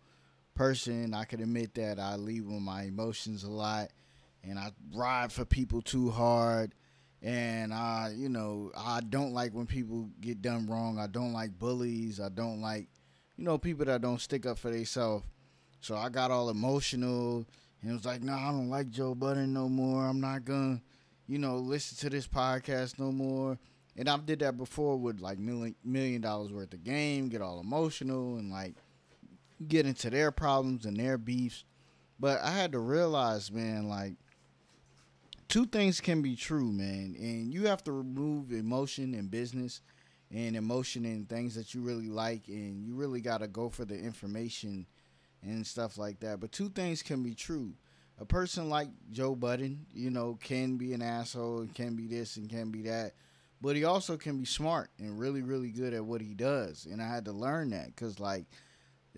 person. 0.55 1.13
I 1.13 1.25
can 1.25 1.39
admit 1.39 1.75
that 1.75 1.99
I 1.99 2.15
leave 2.15 2.47
with 2.47 2.61
my 2.61 2.85
emotions 2.85 3.43
a 3.43 3.51
lot, 3.51 3.89
and 4.43 4.57
I 4.57 4.71
ride 4.91 5.31
for 5.31 5.45
people 5.45 5.83
too 5.83 6.09
hard. 6.09 6.73
And 7.21 7.73
I, 7.73 8.13
you 8.15 8.29
know, 8.29 8.71
I 8.77 9.01
don't 9.01 9.33
like 9.33 9.53
when 9.53 9.65
people 9.65 10.09
get 10.21 10.41
done 10.41 10.67
wrong. 10.67 10.99
I 10.99 11.07
don't 11.07 11.33
like 11.33 11.57
bullies. 11.57 12.19
I 12.19 12.29
don't 12.29 12.61
like 12.61 12.87
you 13.37 13.43
know, 13.43 13.57
people 13.57 13.85
that 13.85 14.01
don't 14.01 14.19
stick 14.19 14.45
up 14.45 14.57
for 14.57 14.71
themselves. 14.71 15.23
So 15.79 15.95
I 15.95 16.09
got 16.09 16.31
all 16.31 16.49
emotional 16.49 17.45
and 17.81 17.93
was 17.93 18.05
like, 18.05 18.23
"Nah, 18.23 18.49
I 18.49 18.51
don't 18.51 18.69
like 18.69 18.89
Joe 18.89 19.13
Budden 19.13 19.53
no 19.53 19.69
more. 19.69 20.05
I'm 20.05 20.19
not 20.19 20.43
gonna, 20.43 20.81
you 21.27 21.37
know, 21.37 21.57
listen 21.57 21.97
to 21.99 22.09
this 22.09 22.27
podcast 22.27 22.97
no 22.99 23.11
more." 23.11 23.57
And 23.95 24.09
I've 24.09 24.25
did 24.25 24.39
that 24.39 24.57
before 24.57 24.97
with 24.97 25.21
like 25.21 25.37
million 25.37 25.75
million 25.83 26.21
dollars 26.21 26.51
worth 26.51 26.73
of 26.73 26.83
game, 26.83 27.29
get 27.29 27.41
all 27.41 27.59
emotional 27.59 28.37
and 28.37 28.51
like 28.51 28.75
get 29.67 29.85
into 29.85 30.09
their 30.09 30.31
problems 30.31 30.85
and 30.85 30.97
their 30.97 31.17
beefs. 31.17 31.63
But 32.19 32.41
I 32.41 32.51
had 32.51 32.71
to 32.71 32.79
realize, 32.79 33.51
man, 33.51 33.87
like 33.87 34.15
two 35.47 35.65
things 35.65 36.01
can 36.01 36.21
be 36.21 36.35
true, 36.35 36.71
man, 36.71 37.15
and 37.17 37.53
you 37.53 37.67
have 37.67 37.83
to 37.85 37.91
remove 37.91 38.51
emotion 38.51 39.13
in 39.13 39.27
business 39.27 39.81
and 40.31 40.55
emotion 40.55 41.05
in 41.05 41.25
things 41.25 41.55
that 41.55 41.73
you 41.73 41.81
really 41.81 42.09
like, 42.09 42.47
and 42.47 42.83
you 42.83 42.93
really 42.95 43.21
got 43.21 43.39
to 43.39 43.47
go 43.47 43.69
for 43.69 43.85
the 43.85 43.97
information 43.97 44.85
and 45.41 45.65
stuff 45.65 45.97
like 45.97 46.19
that. 46.19 46.39
But 46.39 46.51
two 46.51 46.69
things 46.69 47.01
can 47.01 47.23
be 47.23 47.33
true. 47.33 47.73
A 48.19 48.25
person 48.25 48.69
like 48.69 48.89
Joe 49.11 49.35
Budden, 49.35 49.85
you 49.93 50.09
know, 50.09 50.37
can 50.41 50.77
be 50.77 50.93
an 50.93 51.01
asshole 51.01 51.59
and 51.59 51.73
can 51.73 51.95
be 51.95 52.07
this 52.07 52.37
and 52.37 52.49
can 52.49 52.71
be 52.71 52.81
that, 52.83 53.13
but 53.61 53.75
he 53.75 53.83
also 53.83 54.17
can 54.17 54.37
be 54.37 54.45
smart 54.45 54.89
and 54.97 55.19
really, 55.19 55.41
really 55.41 55.69
good 55.69 55.93
at 55.93 56.03
what 56.03 56.21
he 56.21 56.33
does. 56.33 56.87
And 56.91 57.01
I 57.01 57.07
had 57.07 57.25
to 57.25 57.31
learn 57.31 57.69
that 57.69 57.87
because, 57.87 58.19
like, 58.19 58.45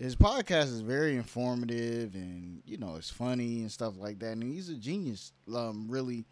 his 0.00 0.16
podcast 0.16 0.72
is 0.72 0.80
very 0.80 1.14
informative 1.14 2.14
and 2.14 2.62
you 2.64 2.78
know 2.78 2.96
it's 2.96 3.10
funny 3.10 3.60
and 3.60 3.70
stuff 3.70 3.94
like 3.98 4.18
that. 4.20 4.32
And 4.32 4.42
he's 4.42 4.70
a 4.70 4.74
genius 4.74 5.32
um 5.54 5.86
really 5.88 6.24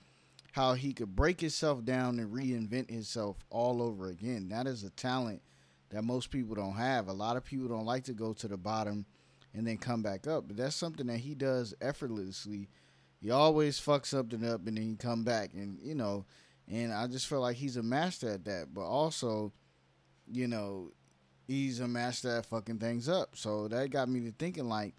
how 0.53 0.73
he 0.73 0.95
could 0.95 1.15
break 1.15 1.41
himself 1.41 1.85
down 1.85 2.19
and 2.19 2.33
reinvent 2.33 2.91
himself 2.91 3.37
all 3.51 3.83
over 3.83 4.09
again. 4.09 4.49
That 4.49 4.67
is 4.67 4.83
a 4.85 4.91
talent 4.91 5.43
that 5.91 6.03
most 6.03 6.31
people 6.31 6.55
don't 6.55 6.77
have. 6.77 7.09
A 7.09 7.13
lot 7.13 7.37
of 7.37 7.45
people 7.45 7.69
don't 7.69 7.85
like 7.85 8.05
to 8.05 8.15
go 8.15 8.33
to 8.33 8.49
the 8.49 8.57
bottom 8.57 9.05
and 9.55 9.67
then 9.67 9.77
come 9.77 10.03
back 10.03 10.27
up 10.27 10.49
but 10.49 10.57
that's 10.57 10.75
something 10.75 11.07
that 11.07 11.19
he 11.19 11.35
does 11.35 11.75
effortlessly. 11.83 12.69
He 13.21 13.31
always 13.31 13.79
fucks 13.79 14.07
something 14.07 14.49
up 14.49 14.67
and 14.67 14.79
then 14.79 14.85
he 14.85 14.97
come 14.97 15.25
back 15.25 15.53
and 15.53 15.79
you 15.83 15.95
know 15.95 16.25
and 16.71 16.93
i 16.93 17.07
just 17.07 17.27
feel 17.27 17.41
like 17.41 17.57
he's 17.57 17.77
a 17.77 17.83
master 17.83 18.29
at 18.29 18.45
that 18.45 18.73
but 18.73 18.83
also 18.83 19.53
you 20.31 20.47
know 20.47 20.93
he's 21.49 21.81
a 21.81 21.89
master 21.89 22.37
at 22.37 22.47
fucking 22.47 22.79
things 22.79 23.09
up. 23.09 23.31
So 23.35 23.67
that 23.69 23.91
got 23.91 24.09
me 24.09 24.21
to 24.21 24.33
thinking 24.33 24.69
like 24.69 24.95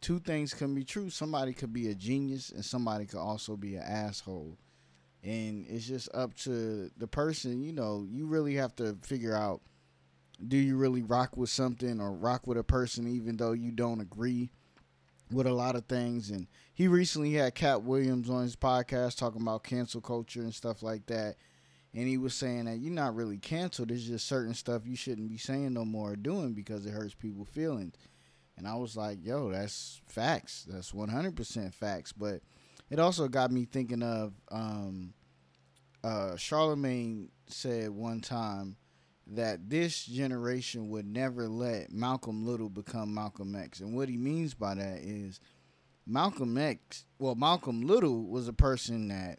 two 0.00 0.20
things 0.20 0.54
can 0.54 0.74
be 0.74 0.84
true. 0.84 1.10
Somebody 1.10 1.54
could 1.54 1.72
be 1.72 1.88
a 1.88 1.94
genius 1.94 2.50
and 2.50 2.64
somebody 2.64 3.06
could 3.06 3.18
also 3.18 3.56
be 3.56 3.74
an 3.74 3.82
asshole. 3.82 4.58
And 5.24 5.66
it's 5.66 5.86
just 5.86 6.14
up 6.14 6.34
to 6.40 6.90
the 6.98 7.06
person, 7.06 7.62
you 7.62 7.72
know, 7.72 8.06
you 8.08 8.26
really 8.26 8.54
have 8.56 8.76
to 8.76 8.96
figure 9.02 9.34
out 9.34 9.62
do 10.46 10.56
you 10.56 10.76
really 10.76 11.02
rock 11.02 11.36
with 11.36 11.48
something 11.48 12.00
or 12.00 12.12
rock 12.12 12.46
with 12.46 12.58
a 12.58 12.64
person 12.64 13.06
even 13.06 13.36
though 13.36 13.52
you 13.52 13.70
don't 13.70 14.00
agree 14.00 14.50
with 15.30 15.46
a 15.46 15.52
lot 15.52 15.76
of 15.76 15.86
things 15.86 16.28
and 16.30 16.48
he 16.74 16.88
recently 16.88 17.32
had 17.34 17.54
Katt 17.54 17.82
Williams 17.82 18.28
on 18.28 18.42
his 18.42 18.56
podcast 18.56 19.16
talking 19.16 19.40
about 19.40 19.62
cancel 19.62 20.00
culture 20.00 20.40
and 20.40 20.52
stuff 20.52 20.82
like 20.82 21.06
that 21.06 21.36
and 21.94 22.08
he 22.08 22.18
was 22.18 22.34
saying 22.34 22.64
that 22.64 22.78
you're 22.78 22.92
not 22.92 23.14
really 23.14 23.38
canceled. 23.38 23.90
It's 23.90 24.04
just 24.04 24.26
certain 24.26 24.54
stuff 24.54 24.86
you 24.86 24.96
shouldn't 24.96 25.28
be 25.28 25.38
saying 25.38 25.72
no 25.72 25.84
more 25.84 26.12
or 26.12 26.16
doing 26.16 26.52
because 26.52 26.84
it 26.86 26.90
hurts 26.90 27.14
people's 27.14 27.48
feelings. 27.48 27.94
And 28.56 28.66
I 28.66 28.74
was 28.74 28.96
like, 28.96 29.18
yo, 29.24 29.50
that's 29.50 30.00
facts. 30.08 30.66
That's 30.68 30.92
100% 30.92 31.74
facts. 31.74 32.12
But 32.12 32.40
it 32.90 32.98
also 32.98 33.28
got 33.28 33.52
me 33.52 33.64
thinking 33.64 34.02
of 34.02 34.32
um, 34.50 35.14
uh, 36.02 36.36
Charlemagne 36.36 37.30
said 37.46 37.90
one 37.90 38.20
time 38.20 38.76
that 39.26 39.70
this 39.70 40.04
generation 40.04 40.90
would 40.90 41.06
never 41.06 41.48
let 41.48 41.92
Malcolm 41.92 42.44
Little 42.44 42.68
become 42.68 43.14
Malcolm 43.14 43.54
X. 43.54 43.80
And 43.80 43.94
what 43.94 44.08
he 44.08 44.16
means 44.16 44.52
by 44.52 44.74
that 44.74 44.98
is 44.98 45.40
Malcolm 46.06 46.58
X, 46.58 47.06
well, 47.18 47.34
Malcolm 47.34 47.86
Little 47.86 48.24
was 48.26 48.48
a 48.48 48.52
person 48.52 49.08
that 49.08 49.38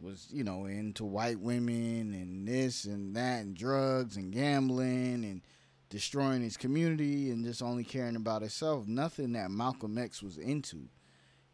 was 0.00 0.28
you 0.30 0.44
know 0.44 0.66
into 0.66 1.04
white 1.04 1.40
women 1.40 2.12
and 2.12 2.46
this 2.46 2.84
and 2.84 3.14
that 3.16 3.42
and 3.42 3.56
drugs 3.56 4.16
and 4.16 4.32
gambling 4.32 5.24
and 5.24 5.42
destroying 5.88 6.42
his 6.42 6.56
community 6.56 7.30
and 7.30 7.44
just 7.44 7.62
only 7.62 7.84
caring 7.84 8.16
about 8.16 8.42
himself. 8.42 8.86
Nothing 8.86 9.32
that 9.32 9.50
malcolm 9.50 9.96
x 9.98 10.22
was 10.22 10.38
into. 10.38 10.88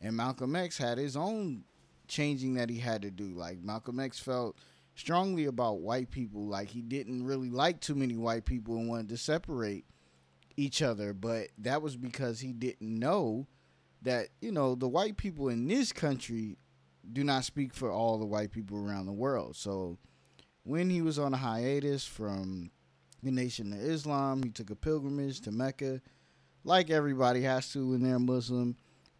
And 0.00 0.16
malcolm 0.16 0.56
x 0.56 0.78
had 0.78 0.98
his 0.98 1.16
own 1.16 1.64
changing 2.08 2.54
that 2.54 2.70
he 2.70 2.78
had 2.78 3.02
to 3.02 3.10
do. 3.10 3.28
Like 3.34 3.62
malcolm 3.62 4.00
x 4.00 4.18
felt 4.18 4.56
strongly 4.94 5.46
about 5.46 5.80
white 5.80 6.10
people. 6.10 6.46
Like 6.46 6.68
he 6.68 6.82
didn't 6.82 7.24
really 7.24 7.50
like 7.50 7.80
too 7.80 7.94
many 7.94 8.16
white 8.16 8.44
people 8.44 8.76
and 8.76 8.88
wanted 8.88 9.08
to 9.10 9.16
separate 9.16 9.84
each 10.56 10.82
other. 10.82 11.12
But 11.12 11.48
that 11.58 11.82
was 11.82 11.96
because 11.96 12.40
he 12.40 12.52
didn't 12.52 12.98
know 12.98 13.46
that 14.02 14.28
you 14.40 14.52
know 14.52 14.74
the 14.74 14.88
white 14.88 15.16
people 15.16 15.48
in 15.48 15.68
this 15.68 15.92
country 15.92 16.56
do 17.12 17.24
not 17.24 17.44
speak 17.44 17.74
for 17.74 17.90
all 17.90 18.18
the 18.18 18.26
white 18.26 18.52
people 18.52 18.78
around 18.78 19.06
the 19.06 19.12
world. 19.12 19.56
So 19.56 19.98
when 20.64 20.90
he 20.90 21.02
was 21.02 21.18
on 21.18 21.34
a 21.34 21.38
hiatus 21.38 22.06
from 22.06 22.70
the 23.22 23.30
Nation 23.30 23.72
of 23.72 23.80
Islam, 23.80 24.42
he 24.42 24.50
took 24.50 24.70
a 24.70 24.76
pilgrimage 24.76 25.40
to 25.42 25.50
Mecca, 25.50 26.00
like 26.64 26.90
everybody 26.90 27.42
has 27.42 27.72
to 27.72 27.90
when 27.90 28.02
they're 28.02 28.18
Muslim. 28.18 28.76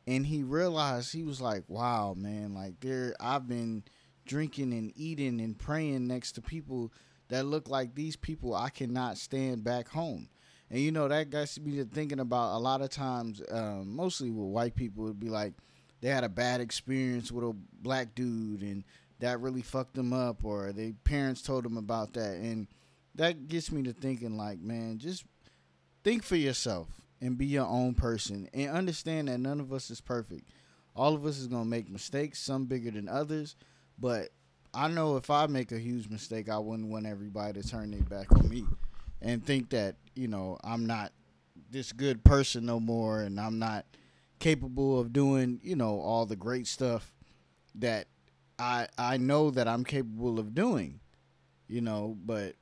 And 0.07 0.27
he 0.27 0.43
realized 0.43 1.13
he 1.13 1.23
was 1.23 1.41
like, 1.41 1.65
"Wow, 1.69 2.15
man! 2.17 2.55
Like 2.55 2.81
there, 2.81 3.15
I've 3.21 3.47
been 3.47 3.85
drinking 4.27 4.73
and 4.73 4.93
eating 4.97 5.41
and 5.41 5.59
praying 5.59 6.07
next 6.07 6.33
to 6.33 6.43
people 6.43 6.93
that 7.29 7.47
look 7.47 7.69
like 7.69 7.95
these 7.95 8.17
people 8.17 8.55
I 8.55 8.71
cannot 8.71 9.19
stand 9.19 9.63
back 9.63 9.89
home." 9.89 10.29
And 10.71 10.81
you 10.81 10.91
know 10.91 11.09
that 11.09 11.31
got 11.31 11.57
me 11.59 11.77
to 11.77 11.85
thinking 11.85 12.21
about 12.21 12.57
a 12.57 12.59
lot 12.59 12.81
of 12.81 12.91
times, 12.91 13.43
um, 13.51 13.95
mostly 13.95 14.31
with 14.31 14.49
white 14.49 14.75
people, 14.75 15.05
would 15.05 15.21
be 15.21 15.29
like, 15.29 15.55
they 16.01 16.09
had 16.09 16.25
a 16.25 16.29
bad 16.29 16.61
experience 16.61 17.31
with 17.31 17.45
a 17.45 17.55
black 17.83 18.15
dude 18.15 18.63
and 18.63 18.85
that 19.21 19.41
really 19.41 19.63
fucked 19.63 19.95
them 19.95 20.13
up 20.13 20.45
or 20.45 20.73
their 20.73 20.93
parents 21.05 21.43
told 21.43 21.65
them 21.65 21.77
about 21.77 22.15
that. 22.15 22.37
And 22.37 22.67
that 23.15 23.49
gets 23.49 23.71
me 23.71 23.83
to 23.83 23.93
thinking 23.93 24.37
like 24.37 24.61
man 24.61 24.99
just 24.99 25.25
think 26.03 26.23
for 26.23 26.37
yourself 26.37 26.89
and 27.21 27.37
be 27.37 27.47
your 27.47 27.67
own 27.67 27.95
person 27.95 28.49
and 28.55 28.71
understand 28.71 29.29
that 29.29 29.39
none 29.39 29.61
of 29.61 29.73
us 29.73 29.91
is 29.91 30.01
perfect. 30.01 30.49
All 30.97 31.15
of 31.15 31.27
us 31.27 31.39
is 31.39 31.47
going 31.47 31.65
to 31.65 31.69
make 31.69 31.91
mistakes 31.91 32.41
some 32.41 32.65
bigger 32.65 32.91
than 32.91 33.09
others. 33.09 33.57
But 33.99 34.31
i 34.75 34.89
know 34.89 35.17
if 35.17 35.31
i 35.31 35.47
make 35.47 35.73
a 35.73 35.79
huge 35.79 36.09
mistake 36.09 36.49
i 36.49 36.59
wouldn't 36.59 36.89
want 36.89 37.07
everybody 37.07 37.61
to 37.61 37.69
turn 37.69 37.91
their 37.91 38.03
back 38.03 38.31
on 38.37 38.49
me 38.49 38.65
and 39.21 39.45
think 39.45 39.71
that 39.71 39.97
you 40.15 40.29
know 40.29 40.57
i'm 40.65 40.87
not 40.87 41.13
this 41.71 41.93
good 41.93 42.23
person 42.25 42.67
no 42.67 42.79
more 42.79 43.21
and 43.21 43.41
i'm 43.41 43.59
not 43.59 43.85
capable 44.41 44.99
of 44.99 45.13
doing, 45.13 45.61
you 45.63 45.77
know, 45.77 46.01
all 46.01 46.27
the 46.27 46.37
great 46.37 46.67
stuff 46.67 47.15
that 47.77 48.09
I 48.59 48.89
I 48.99 49.17
know 49.19 49.51
that 49.51 49.69
I'm 49.69 49.85
capable 49.85 50.41
of 50.41 50.55
doing, 50.55 51.01
you 51.69 51.81
know, 51.81 52.17
but 52.25 52.57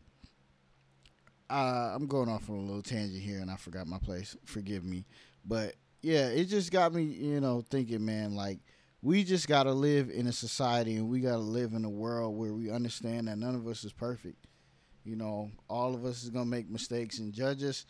uh, 1.51 1.93
I'm 1.95 2.07
going 2.07 2.29
off 2.29 2.51
on 2.51 2.57
a 2.57 2.61
little 2.61 2.83
tangent 2.83 3.23
here 3.23 3.41
and 3.41 3.51
I 3.51 3.57
forgot 3.57 3.87
my 3.87 3.99
place. 3.99 4.37
Forgive 4.45 4.85
me. 4.85 5.07
But 5.45 5.77
yeah, 6.03 6.29
it 6.29 6.45
just 6.45 6.71
got 6.71 6.93
me, 6.93 7.05
you 7.05 7.41
know, 7.41 7.65
thinking, 7.71 8.05
man, 8.05 8.35
like 8.35 8.59
we 9.01 9.25
just 9.25 9.49
got 9.49 9.63
to 9.63 9.73
live 9.73 10.11
in 10.11 10.27
a 10.27 10.33
society 10.33 10.97
and 10.97 11.09
we 11.09 11.21
got 11.21 11.33
to 11.33 11.39
live 11.39 11.73
in 11.73 11.85
a 11.85 11.91
world 11.91 12.37
where 12.37 12.53
we 12.53 12.71
understand 12.71 13.29
that 13.29 13.39
none 13.39 13.55
of 13.55 13.67
us 13.67 13.85
is 13.85 13.93
perfect. 13.93 14.47
You 15.05 15.17
know, 15.17 15.51
all 15.71 15.95
of 15.95 16.05
us 16.05 16.23
is 16.23 16.31
going 16.31 16.45
to 16.45 16.51
make 16.51 16.69
mistakes 16.69 17.19
and 17.19 17.33
judge 17.33 17.63
us. 17.63 17.87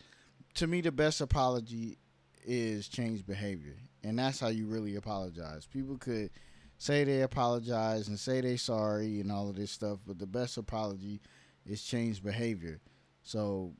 To 0.55 0.67
me, 0.67 0.81
the 0.81 0.91
best 0.91 1.19
apology 1.19 1.97
is 2.45 2.87
change 2.87 3.25
behavior, 3.25 3.77
and 4.03 4.17
that's 4.17 4.39
how 4.39 4.47
you 4.47 4.65
really 4.65 4.95
apologize. 4.95 5.65
People 5.65 5.97
could 5.97 6.29
say 6.77 7.03
they 7.03 7.21
apologize 7.21 8.07
and 8.07 8.17
say 8.17 8.41
they 8.41 8.57
sorry 8.57 9.19
and 9.19 9.31
all 9.31 9.49
of 9.49 9.55
this 9.55 9.71
stuff, 9.71 9.99
but 10.07 10.17
the 10.17 10.25
best 10.27 10.57
apology 10.57 11.21
is 11.65 11.83
change 11.83 12.23
behavior. 12.23 12.79
So, 13.21 13.73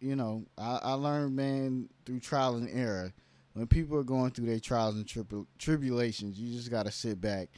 you 0.00 0.16
know, 0.16 0.46
I, 0.56 0.80
I 0.82 0.92
learned, 0.94 1.36
man, 1.36 1.88
through 2.04 2.20
trial 2.20 2.56
and 2.56 2.68
error. 2.72 3.12
When 3.52 3.66
people 3.66 3.98
are 3.98 4.04
going 4.04 4.30
through 4.30 4.46
their 4.46 4.60
trials 4.60 4.94
and 4.94 5.04
tribul- 5.04 5.46
tribulations, 5.58 6.38
you 6.38 6.56
just 6.56 6.70
got 6.70 6.86
to 6.86 6.92
sit 6.92 7.20
back 7.20 7.48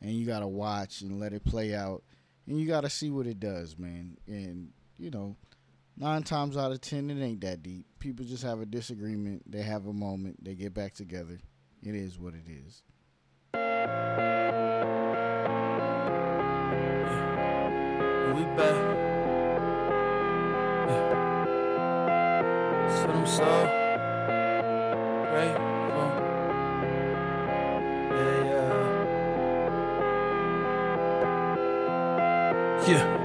and 0.00 0.10
you 0.10 0.26
got 0.26 0.40
to 0.40 0.48
watch 0.48 1.02
and 1.02 1.20
let 1.20 1.32
it 1.32 1.44
play 1.44 1.74
out, 1.74 2.02
and 2.46 2.58
you 2.58 2.66
got 2.66 2.80
to 2.80 2.90
see 2.90 3.10
what 3.10 3.26
it 3.26 3.38
does, 3.38 3.78
man. 3.78 4.16
And 4.26 4.70
you 4.98 5.10
know, 5.10 5.36
nine 5.96 6.22
times 6.22 6.56
out 6.56 6.72
of 6.72 6.80
ten, 6.80 7.10
it 7.10 7.22
ain't 7.22 7.40
that 7.42 7.62
deep. 7.62 7.86
People 7.98 8.24
just 8.24 8.42
have 8.42 8.60
a 8.60 8.66
disagreement. 8.66 9.42
They 9.50 9.62
have 9.62 9.86
a 9.86 9.92
moment. 9.92 10.44
They 10.44 10.54
get 10.54 10.74
back 10.74 10.94
together. 10.94 11.38
It 11.82 11.94
is 11.94 12.18
what 12.18 12.34
it 12.34 12.48
is. 12.48 12.82
We 18.34 18.44
back. 18.56 18.76
Yeah. 20.88 21.12
I'm 23.08 23.26
so 23.26 23.44
grateful. 25.30 26.08
Yeah, 28.10 28.42
yeah. 32.88 33.21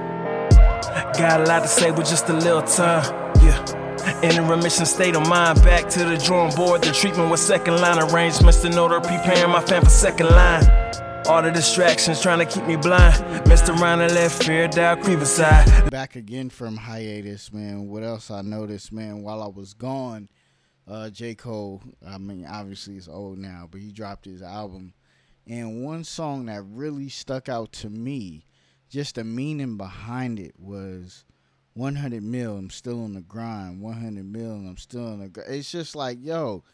Got 1.18 1.40
a 1.40 1.44
lot 1.46 1.62
to 1.62 1.68
say 1.68 1.90
with 1.90 2.08
just 2.08 2.28
a 2.28 2.32
little 2.32 2.62
time. 2.62 3.02
Yeah. 3.42 4.20
In 4.22 4.38
a 4.38 4.48
remission 4.48 4.86
state 4.86 5.16
of 5.16 5.28
mind, 5.28 5.60
back 5.62 5.88
to 5.90 6.04
the 6.04 6.16
drawing 6.16 6.54
board. 6.54 6.82
The 6.82 6.92
treatment 6.92 7.28
was 7.28 7.44
second 7.44 7.80
line 7.80 7.98
arrangements 7.98 8.62
to 8.62 8.70
know 8.70 8.86
to 8.86 9.00
preparing 9.00 9.50
my 9.50 9.60
fan 9.60 9.82
for 9.82 9.90
second 9.90 10.28
line. 10.28 10.62
All 11.26 11.42
the 11.42 11.50
distractions 11.50 12.22
trying 12.22 12.38
to 12.38 12.46
keep 12.46 12.64
me 12.66 12.76
blind. 12.76 13.48
Missed 13.48 13.68
around 13.68 13.98
left, 13.98 14.44
fear 14.44 14.68
down, 14.68 15.02
creeper 15.02 15.24
side. 15.24 15.90
Back 15.90 16.14
again 16.14 16.50
from 16.50 16.76
hiatus, 16.76 17.52
man. 17.52 17.88
What 17.88 18.04
else 18.04 18.30
I 18.30 18.42
noticed, 18.42 18.92
man, 18.92 19.24
while 19.24 19.42
I 19.42 19.48
was 19.48 19.74
gone, 19.74 20.28
uh, 20.86 21.10
J. 21.10 21.34
Cole, 21.34 21.82
I 22.06 22.18
mean, 22.18 22.46
obviously 22.46 22.96
it's 22.96 23.08
old 23.08 23.38
now, 23.38 23.66
but 23.68 23.80
he 23.80 23.90
dropped 23.90 24.24
his 24.24 24.40
album. 24.40 24.94
And 25.48 25.84
one 25.84 26.04
song 26.04 26.46
that 26.46 26.62
really 26.62 27.08
stuck 27.08 27.48
out 27.48 27.72
to 27.72 27.90
me, 27.90 28.44
just 28.88 29.16
the 29.16 29.24
meaning 29.24 29.76
behind 29.76 30.38
it 30.38 30.54
was 30.58 31.24
100 31.74 32.22
mil, 32.22 32.56
I'm 32.56 32.70
still 32.70 33.04
on 33.04 33.14
the 33.14 33.20
grind. 33.20 33.80
100 33.80 34.24
mil, 34.24 34.52
I'm 34.52 34.76
still 34.76 35.06
on 35.06 35.20
the 35.20 35.28
grind. 35.28 35.54
It's 35.54 35.70
just 35.70 35.94
like, 35.94 36.18
yo, 36.20 36.64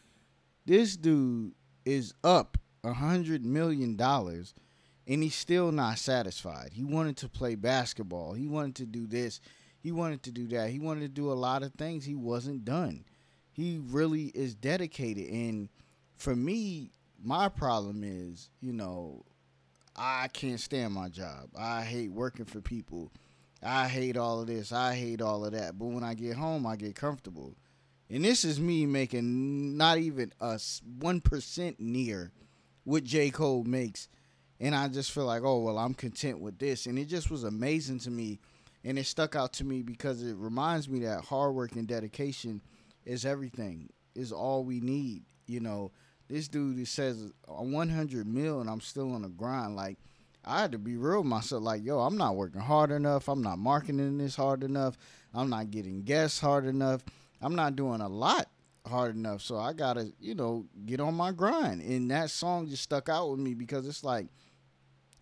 this 0.65 0.97
dude 0.97 1.53
is 1.85 2.13
up 2.23 2.57
a 2.83 2.93
hundred 2.93 3.45
million 3.45 3.95
dollars 3.95 4.53
and 5.07 5.21
he's 5.21 5.35
still 5.35 5.71
not 5.71 5.99
satisfied. 5.99 6.71
He 6.73 6.83
wanted 6.83 7.17
to 7.17 7.29
play 7.29 7.55
basketball. 7.55 8.33
He 8.33 8.47
wanted 8.47 8.75
to 8.75 8.85
do 8.85 9.05
this. 9.05 9.39
He 9.79 9.91
wanted 9.91 10.23
to 10.23 10.31
do 10.31 10.47
that. 10.47 10.71
He 10.71 10.79
wanted 10.79 11.01
to 11.01 11.07
do 11.07 11.31
a 11.31 11.33
lot 11.33 11.61
of 11.61 11.73
things. 11.73 12.05
He 12.05 12.15
wasn't 12.15 12.65
done. 12.65 13.05
He 13.51 13.79
really 13.79 14.31
is 14.33 14.55
dedicated. 14.55 15.29
And 15.29 15.69
for 16.17 16.35
me, 16.35 16.91
my 17.23 17.49
problem 17.49 18.03
is, 18.03 18.49
you 18.61 18.73
know, 18.73 19.23
I 19.95 20.27
can't 20.27 20.59
stand 20.59 20.93
my 20.93 21.09
job. 21.09 21.49
I 21.57 21.83
hate 21.83 22.11
working 22.11 22.45
for 22.45 22.61
people. 22.61 23.11
I 23.63 23.87
hate 23.87 24.17
all 24.17 24.41
of 24.41 24.47
this. 24.47 24.71
I 24.71 24.93
hate 24.93 25.21
all 25.21 25.45
of 25.45 25.53
that. 25.53 25.77
But 25.77 25.85
when 25.85 26.03
I 26.03 26.13
get 26.13 26.35
home, 26.35 26.67
I 26.67 26.75
get 26.75 26.95
comfortable. 26.95 27.55
And 28.09 28.23
this 28.23 28.45
is 28.45 28.59
me 28.59 28.85
making 28.85 29.77
not 29.77 29.97
even 29.97 30.31
a 30.39 30.55
1% 30.55 31.79
near 31.79 32.31
what 32.83 33.03
J. 33.03 33.31
Cole 33.31 33.63
makes. 33.63 34.07
And 34.59 34.75
I 34.75 34.87
just 34.87 35.11
feel 35.11 35.25
like, 35.25 35.43
oh, 35.43 35.59
well, 35.59 35.77
I'm 35.77 35.93
content 35.93 36.39
with 36.39 36.59
this. 36.59 36.85
And 36.85 36.99
it 36.99 37.05
just 37.05 37.31
was 37.31 37.43
amazing 37.43 37.99
to 37.99 38.11
me. 38.11 38.39
And 38.83 38.99
it 38.99 39.05
stuck 39.05 39.35
out 39.35 39.53
to 39.53 39.63
me 39.63 39.81
because 39.81 40.21
it 40.21 40.35
reminds 40.37 40.87
me 40.87 40.99
that 40.99 41.25
hard 41.25 41.55
work 41.55 41.75
and 41.75 41.87
dedication 41.87 42.61
is 43.03 43.25
everything, 43.25 43.89
is 44.13 44.31
all 44.31 44.63
we 44.63 44.79
need. 44.79 45.23
You 45.47 45.59
know, 45.59 45.91
this 46.27 46.47
dude 46.47 46.87
says 46.87 47.31
100 47.45 48.27
mil 48.27 48.61
and 48.61 48.69
I'm 48.69 48.81
still 48.81 49.13
on 49.13 49.21
the 49.21 49.29
grind. 49.29 49.75
Like, 49.75 49.97
I 50.43 50.61
had 50.61 50.71
to 50.73 50.77
be 50.77 50.95
real 50.95 51.19
with 51.19 51.27
myself. 51.27 51.63
Like, 51.63 51.83
yo, 51.83 51.99
I'm 51.99 52.17
not 52.17 52.35
working 52.35 52.61
hard 52.61 52.91
enough. 52.91 53.27
I'm 53.27 53.41
not 53.41 53.57
marketing 53.57 54.17
this 54.17 54.35
hard 54.35 54.63
enough. 54.63 54.97
I'm 55.33 55.49
not 55.49 55.71
getting 55.71 56.03
guests 56.03 56.39
hard 56.39 56.65
enough. 56.65 57.03
I'm 57.41 57.55
not 57.55 57.75
doing 57.75 58.01
a 58.01 58.07
lot 58.07 58.47
hard 58.87 59.15
enough. 59.15 59.41
So 59.41 59.57
I 59.57 59.73
gotta, 59.73 60.11
you 60.19 60.35
know, 60.35 60.65
get 60.85 60.99
on 60.99 61.15
my 61.15 61.31
grind. 61.31 61.81
And 61.81 62.09
that 62.11 62.29
song 62.29 62.67
just 62.67 62.83
stuck 62.83 63.09
out 63.09 63.31
with 63.31 63.39
me 63.39 63.53
because 63.53 63.87
it's 63.87 64.03
like 64.03 64.27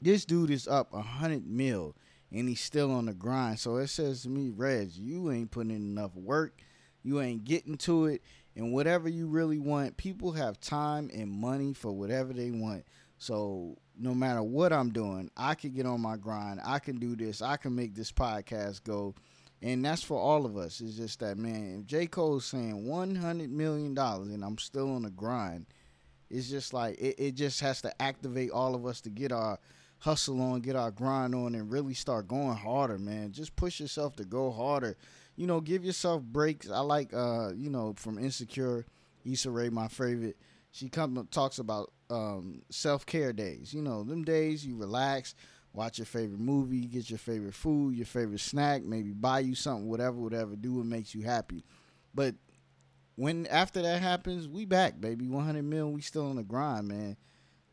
this 0.01 0.25
dude 0.25 0.51
is 0.51 0.67
up 0.67 0.93
a 0.93 1.01
hundred 1.01 1.47
mil 1.47 1.95
and 2.31 2.49
he's 2.49 2.61
still 2.61 2.91
on 2.91 3.05
the 3.05 3.13
grind. 3.13 3.59
So 3.59 3.77
it 3.77 3.87
says 3.87 4.23
to 4.23 4.29
me, 4.29 4.49
Reg, 4.49 4.91
you 4.93 5.31
ain't 5.31 5.51
putting 5.51 5.71
in 5.71 5.97
enough 5.97 6.15
work. 6.15 6.59
You 7.03 7.21
ain't 7.21 7.43
getting 7.43 7.77
to 7.79 8.07
it. 8.07 8.21
And 8.55 8.71
whatever 8.71 9.09
you 9.09 9.27
really 9.27 9.59
want, 9.59 9.97
people 9.97 10.31
have 10.33 10.59
time 10.59 11.09
and 11.13 11.29
money 11.29 11.73
for 11.73 11.91
whatever 11.91 12.33
they 12.33 12.51
want. 12.51 12.85
So 13.17 13.77
no 13.97 14.13
matter 14.13 14.43
what 14.43 14.73
I'm 14.73 14.91
doing, 14.91 15.31
I 15.35 15.55
can 15.55 15.71
get 15.71 15.85
on 15.85 16.01
my 16.01 16.17
grind. 16.17 16.59
I 16.63 16.79
can 16.79 16.97
do 16.97 17.15
this. 17.15 17.41
I 17.41 17.57
can 17.57 17.75
make 17.75 17.95
this 17.95 18.11
podcast 18.11 18.83
go 18.83 19.15
and 19.63 19.83
that's 19.83 20.03
for 20.03 20.19
all 20.19 20.45
of 20.45 20.57
us. 20.57 20.81
It's 20.81 20.97
just 20.97 21.21
that 21.21 21.37
man, 21.37 21.79
if 21.79 21.87
J. 21.87 22.05
Cole's 22.05 22.45
saying 22.45 22.85
one 22.85 23.15
hundred 23.15 23.49
million 23.49 23.93
dollars 23.93 24.27
and 24.27 24.43
I'm 24.43 24.57
still 24.57 24.93
on 24.93 25.03
the 25.03 25.09
grind, 25.09 25.67
it's 26.29 26.49
just 26.49 26.73
like 26.73 26.99
it, 26.99 27.15
it 27.17 27.35
just 27.35 27.61
has 27.61 27.81
to 27.83 28.01
activate 28.01 28.51
all 28.51 28.75
of 28.75 28.85
us 28.85 28.99
to 29.01 29.09
get 29.09 29.31
our 29.31 29.57
hustle 29.99 30.41
on, 30.41 30.59
get 30.59 30.75
our 30.75 30.91
grind 30.91 31.33
on, 31.33 31.55
and 31.55 31.71
really 31.71 31.93
start 31.93 32.27
going 32.27 32.57
harder, 32.57 32.97
man. 32.99 33.31
Just 33.31 33.55
push 33.55 33.79
yourself 33.79 34.17
to 34.17 34.25
go 34.25 34.51
harder. 34.51 34.97
You 35.35 35.47
know, 35.47 35.61
give 35.61 35.83
yourself 35.83 36.21
breaks. 36.21 36.69
I 36.69 36.79
like 36.79 37.13
uh, 37.13 37.51
you 37.55 37.69
know, 37.69 37.93
from 37.97 38.17
Insecure, 38.17 38.85
Issa 39.25 39.49
Rae, 39.49 39.69
my 39.69 39.87
favorite. 39.87 40.37
She 40.71 40.89
comes 40.89 41.19
talks 41.31 41.59
about 41.59 41.91
um, 42.09 42.61
self 42.69 43.05
care 43.05 43.33
days. 43.33 43.73
You 43.73 43.81
know, 43.81 44.03
them 44.03 44.23
days 44.23 44.65
you 44.65 44.75
relax 44.77 45.35
watch 45.73 45.97
your 45.97 46.05
favorite 46.05 46.39
movie, 46.39 46.85
get 46.85 47.09
your 47.09 47.19
favorite 47.19 47.53
food, 47.53 47.95
your 47.95 48.05
favorite 48.05 48.39
snack, 48.39 48.83
maybe 48.83 49.11
buy 49.11 49.39
you 49.39 49.55
something, 49.55 49.89
whatever, 49.89 50.17
whatever. 50.17 50.55
Do 50.55 50.75
what 50.75 50.85
makes 50.85 51.13
you 51.13 51.23
happy. 51.23 51.65
But 52.13 52.35
when 53.15 53.47
after 53.47 53.81
that 53.81 54.01
happens, 54.01 54.47
we 54.47 54.65
back, 54.65 55.01
baby. 55.01 55.27
100 55.27 55.63
mil, 55.63 55.91
we 55.91 56.01
still 56.01 56.27
on 56.27 56.35
the 56.37 56.43
grind, 56.43 56.87
man. 56.87 57.17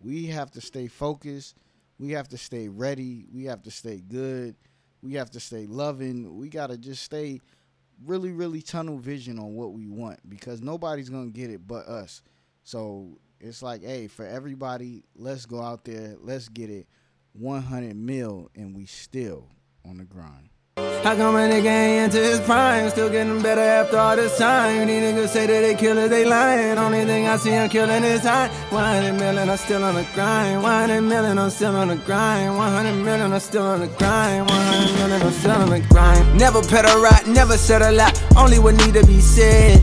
We 0.01 0.27
have 0.27 0.51
to 0.53 0.61
stay 0.61 0.87
focused. 0.89 1.57
We 1.99 2.13
have 2.13 2.29
to 2.29 2.39
stay 2.39 2.69
ready. 2.69 3.27
We 3.33 3.45
have 3.45 3.63
to 3.65 3.71
stay 3.71 4.01
good. 4.01 4.57
We 5.03 5.15
have 5.15 5.31
to 5.31 5.41
stay 5.41 5.67
loving. 5.67 6.37
We 6.37 6.49
got 6.49 6.69
to 6.69 6.79
just 6.79 7.03
stay 7.03 7.41
really, 8.05 8.33
really 8.33 8.63
tunnel 8.63 8.99
vision 8.99 9.39
on 9.39 9.55
what 9.55 9.73
we 9.73 9.87
want 9.87 10.21
because 10.29 10.63
nobody's 10.63 11.09
going 11.09 11.33
to 11.33 11.39
get 11.39 11.51
it 11.51 11.67
but 11.67 11.87
us. 11.87 12.23
So 12.65 13.19
it's 13.41 13.63
like, 13.63 13.83
hey, 13.83 14.07
for 14.07 14.27
everybody, 14.27 15.05
let's 15.17 15.47
go 15.47 15.61
out 15.61 15.85
there. 15.85 16.17
Let's 16.21 16.49
get 16.49 16.71
it. 16.71 16.87
100 17.33 17.95
mil 17.97 18.51
and 18.57 18.77
we 18.77 18.87
still 18.87 19.49
on 19.89 19.99
the 19.99 20.05
grind. 20.05 20.51
How 21.03 21.17
come 21.17 21.35
a 21.35 21.39
nigga 21.39 21.65
ain't 21.65 22.05
into 22.05 22.19
his 22.19 22.41
prime? 22.41 22.91
Still 22.91 23.09
getting 23.09 23.41
better 23.41 23.63
after 23.63 23.97
all 23.97 24.17
this 24.17 24.37
time. 24.37 24.87
These 24.87 25.03
niggas 25.03 25.29
say 25.29 25.47
that 25.47 25.61
they 25.63 25.75
killers, 25.75 26.11
they 26.11 26.27
lying. 26.27 26.77
Only 26.77 27.07
thing 27.07 27.27
I 27.27 27.39
see 27.39 27.51
them 27.51 27.71
killing 27.71 28.05
is 28.05 28.21
time. 28.21 28.51
100 28.71 29.15
million, 29.15 29.49
I'm 29.49 29.57
still 29.57 29.83
on 29.83 29.95
the 29.95 30.07
grind. 30.15 30.63
100 30.63 31.01
million, 31.01 31.39
I'm 31.39 31.49
still 31.49 31.75
on 31.75 31.89
the 31.89 31.97
grind. 31.97 32.55
100 32.55 32.95
million, 33.03 33.33
I'm 33.33 33.41
still 33.41 33.63
on 33.63 33.81
the 33.81 33.87
grind. 33.87 34.47
100 34.47 34.95
million, 34.99 35.23
I'm 35.23 35.33
still 35.33 35.53
on 35.53 35.71
the 35.71 35.81
grind. 35.89 36.39
Never 36.39 36.61
pet 36.63 36.85
a 36.85 37.01
rat, 37.01 37.27
never 37.27 37.57
said 37.57 37.81
a 37.81 37.93
lot. 37.93 38.23
Only 38.37 38.59
what 38.59 38.75
need 38.75 38.93
to 38.93 39.07
be 39.07 39.21
said. 39.21 39.81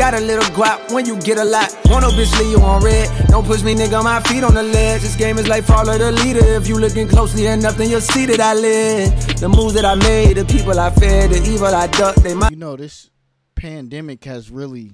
Got 0.00 0.14
a 0.14 0.20
little 0.20 0.48
guap 0.56 0.90
when 0.94 1.04
you 1.04 1.20
get 1.20 1.36
a 1.36 1.44
lot. 1.44 1.68
Bitch 1.84 2.38
leave 2.38 2.52
you 2.52 2.60
on 2.62 2.82
red. 2.82 3.06
Don't 3.26 3.44
push 3.44 3.62
me, 3.62 3.74
nigga, 3.74 4.02
my 4.02 4.18
feet 4.22 4.42
on 4.42 4.54
the 4.54 4.62
ledge. 4.62 5.02
This 5.02 5.14
game 5.14 5.36
is 5.36 5.46
like 5.46 5.62
follow 5.62 5.98
the 5.98 6.10
leader. 6.10 6.40
If 6.42 6.66
you 6.68 6.78
looking 6.78 7.06
closely 7.06 7.44
enough, 7.44 7.76
then 7.76 7.90
you'll 7.90 8.00
see 8.00 8.24
that 8.24 8.40
I 8.40 8.54
live. 8.54 9.38
The 9.40 9.48
moves 9.50 9.74
that 9.74 9.84
I 9.84 9.96
made, 9.96 10.38
the 10.38 10.46
people 10.46 10.80
I 10.80 10.88
fed, 10.88 11.32
the 11.32 11.42
evil 11.46 11.66
I 11.66 11.86
ducked, 11.86 12.22
they 12.22 12.32
might. 12.32 12.50
You 12.50 12.56
know, 12.56 12.76
this 12.76 13.10
pandemic 13.54 14.24
has 14.24 14.50
really, 14.50 14.92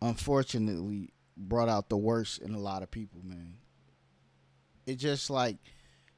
unfortunately, 0.00 1.10
brought 1.36 1.68
out 1.68 1.90
the 1.90 1.98
worst 1.98 2.40
in 2.40 2.54
a 2.54 2.58
lot 2.58 2.82
of 2.82 2.90
people, 2.90 3.20
man. 3.22 3.58
It 4.86 4.96
just 4.96 5.28
like 5.28 5.58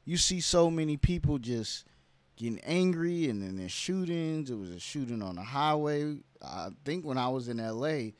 you 0.05 0.16
see 0.16 0.38
so 0.40 0.71
many 0.71 0.97
people 0.97 1.38
just 1.38 1.85
getting 2.37 2.61
angry 2.61 3.29
and 3.29 3.42
then 3.42 3.57
there's 3.57 3.73
shootings. 3.73 4.49
It 4.49 4.59
was 4.59 4.71
a 4.71 4.79
shooting 4.79 5.23
on 5.23 5.35
the 5.35 5.42
highway. 5.42 6.19
I 6.42 6.68
think 6.85 7.05
when 7.05 7.18
I 7.18 7.29
was 7.29 7.49
in 7.49 7.59
LA, 7.59 8.12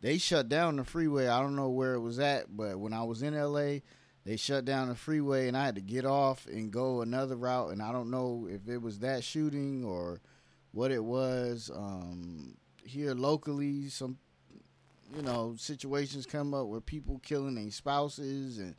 they 0.00 0.18
shut 0.18 0.48
down 0.48 0.76
the 0.76 0.84
freeway. 0.84 1.28
I 1.28 1.40
don't 1.40 1.56
know 1.56 1.70
where 1.70 1.94
it 1.94 2.00
was 2.00 2.18
at, 2.18 2.56
but 2.56 2.78
when 2.78 2.92
I 2.92 3.02
was 3.02 3.22
in 3.22 3.34
LA, 3.34 3.78
they 4.24 4.36
shut 4.36 4.64
down 4.64 4.88
the 4.88 4.94
freeway 4.94 5.48
and 5.48 5.56
I 5.56 5.66
had 5.66 5.74
to 5.74 5.80
get 5.80 6.04
off 6.04 6.46
and 6.46 6.70
go 6.70 7.02
another 7.02 7.36
route. 7.36 7.72
And 7.72 7.82
I 7.82 7.92
don't 7.92 8.10
know 8.10 8.48
if 8.50 8.68
it 8.68 8.80
was 8.80 8.98
that 9.00 9.22
shooting 9.22 9.84
or 9.84 10.20
what 10.72 10.90
it 10.90 11.02
was. 11.02 11.70
Um, 11.74 12.56
here 12.84 13.14
locally, 13.14 13.88
some 13.88 14.18
you 15.14 15.22
know 15.22 15.54
situations 15.58 16.26
come 16.26 16.54
up 16.54 16.66
where 16.66 16.80
people 16.80 17.20
killing 17.22 17.54
their 17.54 17.70
spouses 17.70 18.58
and 18.58 18.74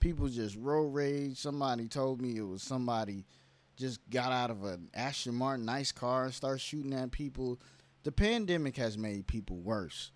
people 0.00 0.28
just 0.28 0.56
road 0.56 0.94
rage. 0.94 1.38
Somebody 1.38 1.88
told 1.88 2.20
me 2.20 2.36
it 2.36 2.46
was 2.46 2.62
somebody 2.62 3.24
just 3.76 4.00
got 4.10 4.32
out 4.32 4.50
of 4.50 4.64
an 4.64 4.88
Aston 4.94 5.34
Martin 5.34 5.64
nice 5.64 5.92
car 5.92 6.24
and 6.24 6.34
start 6.34 6.60
shooting 6.60 6.92
at 6.92 7.10
people. 7.10 7.60
The 8.04 8.12
pandemic 8.12 8.76
has 8.76 8.96
made 8.96 9.26
people 9.26 9.56
worse. 9.56 10.12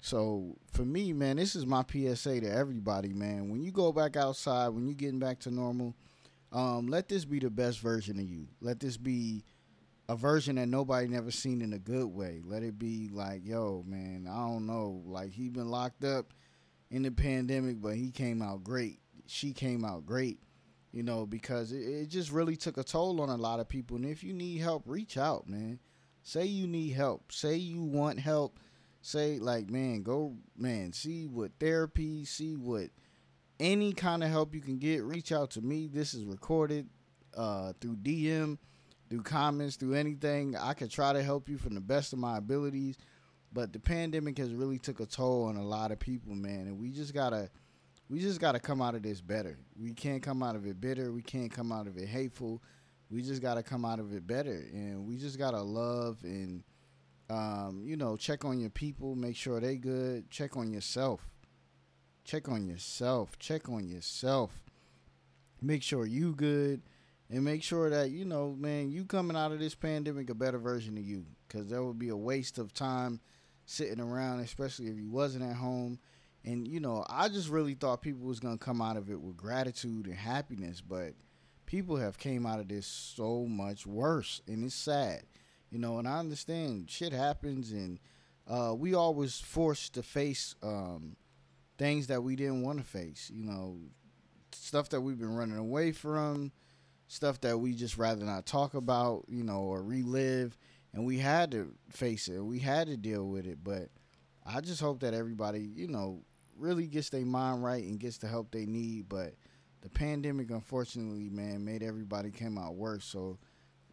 So 0.00 0.56
for 0.70 0.84
me, 0.84 1.12
man, 1.12 1.36
this 1.36 1.56
is 1.56 1.66
my 1.66 1.82
PSA 1.82 2.40
to 2.40 2.50
everybody, 2.50 3.12
man. 3.12 3.48
When 3.48 3.62
you 3.62 3.72
go 3.72 3.92
back 3.92 4.16
outside, 4.16 4.68
when 4.68 4.86
you're 4.86 4.94
getting 4.94 5.18
back 5.18 5.40
to 5.40 5.50
normal, 5.50 5.94
um, 6.52 6.88
let 6.88 7.08
this 7.08 7.24
be 7.24 7.38
the 7.38 7.50
best 7.50 7.80
version 7.80 8.18
of 8.18 8.28
you. 8.28 8.48
Let 8.60 8.80
this 8.80 8.96
be 8.96 9.44
a 10.08 10.16
version 10.16 10.56
that 10.56 10.68
nobody 10.68 11.08
never 11.08 11.30
seen 11.30 11.62
in 11.62 11.72
a 11.72 11.78
good 11.78 12.06
way. 12.06 12.40
Let 12.44 12.62
it 12.62 12.78
be 12.78 13.08
like, 13.10 13.46
yo, 13.46 13.82
man, 13.86 14.28
I 14.30 14.36
don't 14.36 14.66
know, 14.66 15.02
like 15.06 15.32
he 15.32 15.48
been 15.48 15.70
locked 15.70 16.04
up 16.04 16.32
in 16.90 17.02
the 17.02 17.10
pandemic, 17.10 17.80
but 17.80 17.96
he 17.96 18.10
came 18.10 18.42
out 18.42 18.62
great. 18.62 19.00
She 19.26 19.52
came 19.52 19.84
out 19.84 20.06
great 20.06 20.38
you 20.94 21.02
know, 21.02 21.26
because 21.26 21.72
it, 21.72 21.82
it, 21.82 22.08
just 22.08 22.30
really 22.30 22.54
took 22.54 22.78
a 22.78 22.84
toll 22.84 23.20
on 23.20 23.28
a 23.28 23.36
lot 23.36 23.58
of 23.58 23.68
people. 23.68 23.96
And 23.96 24.06
if 24.06 24.22
you 24.22 24.32
need 24.32 24.60
help, 24.60 24.84
reach 24.86 25.18
out, 25.18 25.48
man. 25.48 25.80
Say 26.24 26.46
you 26.46 26.66
need 26.66 26.94
help. 26.94 27.30
Say 27.30 27.56
you 27.56 27.82
want 27.82 28.18
help. 28.18 28.58
Say 29.02 29.38
like, 29.38 29.68
man, 29.68 30.02
go, 30.02 30.34
man, 30.56 30.94
see 30.94 31.26
what 31.26 31.52
therapy, 31.60 32.24
see 32.24 32.56
what 32.56 32.88
any 33.60 33.92
kind 33.92 34.24
of 34.24 34.30
help 34.30 34.54
you 34.54 34.62
can 34.62 34.78
get. 34.78 35.04
Reach 35.04 35.32
out 35.32 35.50
to 35.52 35.60
me. 35.60 35.86
This 35.86 36.14
is 36.14 36.24
recorded 36.24 36.88
uh, 37.36 37.74
through 37.78 37.96
DM, 37.96 38.56
through 39.10 39.22
comments, 39.22 39.76
through 39.76 39.92
anything. 39.94 40.56
I 40.56 40.72
can 40.72 40.88
try 40.88 41.12
to 41.12 41.22
help 41.22 41.50
you 41.50 41.58
from 41.58 41.74
the 41.74 41.82
best 41.82 42.14
of 42.14 42.18
my 42.18 42.38
abilities. 42.38 42.96
But 43.52 43.74
the 43.74 43.78
pandemic 43.78 44.38
has 44.38 44.54
really 44.54 44.78
took 44.78 45.00
a 45.00 45.06
toll 45.06 45.44
on 45.44 45.56
a 45.56 45.62
lot 45.62 45.92
of 45.92 45.98
people, 45.98 46.34
man, 46.34 46.60
and 46.60 46.80
we 46.80 46.90
just 46.90 47.12
gotta 47.12 47.50
we 48.08 48.18
just 48.18 48.40
gotta 48.40 48.58
come 48.58 48.80
out 48.80 48.94
of 48.94 49.02
this 49.02 49.20
better. 49.20 49.58
We 49.78 49.92
can't 49.92 50.22
come 50.22 50.42
out 50.42 50.56
of 50.56 50.66
it 50.66 50.80
bitter. 50.80 51.12
We 51.12 51.22
can't 51.22 51.52
come 51.52 51.70
out 51.70 51.86
of 51.86 51.98
it 51.98 52.08
hateful. 52.08 52.62
We 53.14 53.22
just 53.22 53.40
gotta 53.40 53.62
come 53.62 53.84
out 53.84 54.00
of 54.00 54.12
it 54.12 54.26
better, 54.26 54.66
and 54.72 55.06
we 55.06 55.16
just 55.16 55.38
gotta 55.38 55.62
love 55.62 56.18
and 56.24 56.64
um, 57.30 57.82
you 57.84 57.96
know 57.96 58.16
check 58.16 58.44
on 58.44 58.58
your 58.58 58.70
people, 58.70 59.14
make 59.14 59.36
sure 59.36 59.60
they 59.60 59.76
good. 59.76 60.28
Check 60.30 60.56
on 60.56 60.72
yourself. 60.72 61.20
Check 62.24 62.48
on 62.48 62.66
yourself. 62.66 63.38
Check 63.38 63.68
on 63.68 63.86
yourself. 63.86 64.50
Make 65.62 65.84
sure 65.84 66.04
you 66.04 66.34
good 66.34 66.82
and 67.30 67.44
make 67.44 67.62
sure 67.62 67.88
that 67.88 68.10
you 68.10 68.24
know, 68.24 68.56
man, 68.58 68.90
you 68.90 69.04
coming 69.04 69.36
out 69.36 69.52
of 69.52 69.60
this 69.60 69.76
pandemic 69.76 70.28
a 70.28 70.34
better 70.34 70.58
version 70.58 70.98
of 70.98 71.04
you, 71.04 71.24
because 71.46 71.68
there 71.68 71.84
would 71.84 71.98
be 71.98 72.08
a 72.08 72.16
waste 72.16 72.58
of 72.58 72.74
time 72.74 73.20
sitting 73.64 74.00
around, 74.00 74.40
especially 74.40 74.86
if 74.86 74.96
you 74.96 75.08
wasn't 75.08 75.44
at 75.44 75.56
home. 75.56 76.00
And 76.44 76.66
you 76.66 76.80
know, 76.80 77.06
I 77.08 77.28
just 77.28 77.48
really 77.48 77.74
thought 77.74 78.02
people 78.02 78.26
was 78.26 78.40
gonna 78.40 78.58
come 78.58 78.82
out 78.82 78.96
of 78.96 79.08
it 79.08 79.20
with 79.20 79.36
gratitude 79.36 80.06
and 80.06 80.16
happiness, 80.16 80.80
but 80.80 81.14
people 81.74 81.96
have 81.96 82.18
came 82.18 82.46
out 82.46 82.60
of 82.60 82.68
this 82.68 82.86
so 82.86 83.46
much 83.46 83.84
worse, 83.84 84.40
and 84.46 84.64
it's 84.64 84.76
sad. 84.76 85.22
You 85.70 85.78
know, 85.80 85.98
and 85.98 86.06
I 86.06 86.18
understand 86.18 86.88
shit 86.88 87.12
happens, 87.12 87.72
and 87.72 87.98
uh, 88.46 88.74
we 88.76 88.94
always 88.94 89.40
forced 89.40 89.94
to 89.94 90.02
face 90.04 90.54
um, 90.62 91.16
things 91.76 92.06
that 92.06 92.22
we 92.22 92.36
didn't 92.36 92.62
want 92.62 92.78
to 92.78 92.84
face. 92.84 93.28
You 93.34 93.44
know, 93.44 93.78
stuff 94.52 94.88
that 94.90 95.00
we've 95.00 95.18
been 95.18 95.34
running 95.34 95.58
away 95.58 95.90
from 95.90 96.52
stuff 97.08 97.40
that 97.42 97.58
we 97.58 97.74
just 97.74 97.98
rather 97.98 98.24
not 98.24 98.46
talk 98.46 98.74
about, 98.74 99.24
you 99.28 99.44
know, 99.44 99.60
or 99.60 99.82
relive. 99.82 100.56
And 100.92 101.04
we 101.04 101.18
had 101.18 101.50
to 101.52 101.74
face 101.90 102.28
it. 102.28 102.38
We 102.40 102.60
had 102.60 102.86
to 102.86 102.96
deal 102.96 103.28
with 103.28 103.46
it. 103.46 103.58
But 103.62 103.88
I 104.46 104.60
just 104.60 104.80
hope 104.80 105.00
that 105.00 105.14
everybody, 105.14 105.60
you 105.60 105.88
know, 105.88 106.22
really 106.56 106.86
gets 106.86 107.10
their 107.10 107.24
mind 107.24 107.64
right 107.64 107.82
and 107.82 107.98
gets 107.98 108.18
the 108.18 108.28
help 108.28 108.50
they 108.50 108.66
need. 108.66 109.08
But 109.08 109.34
the 109.84 109.90
pandemic, 109.90 110.50
unfortunately, 110.50 111.28
man, 111.28 111.62
made 111.62 111.82
everybody 111.82 112.30
come 112.30 112.56
out 112.56 112.74
worse. 112.74 113.04
So 113.04 113.38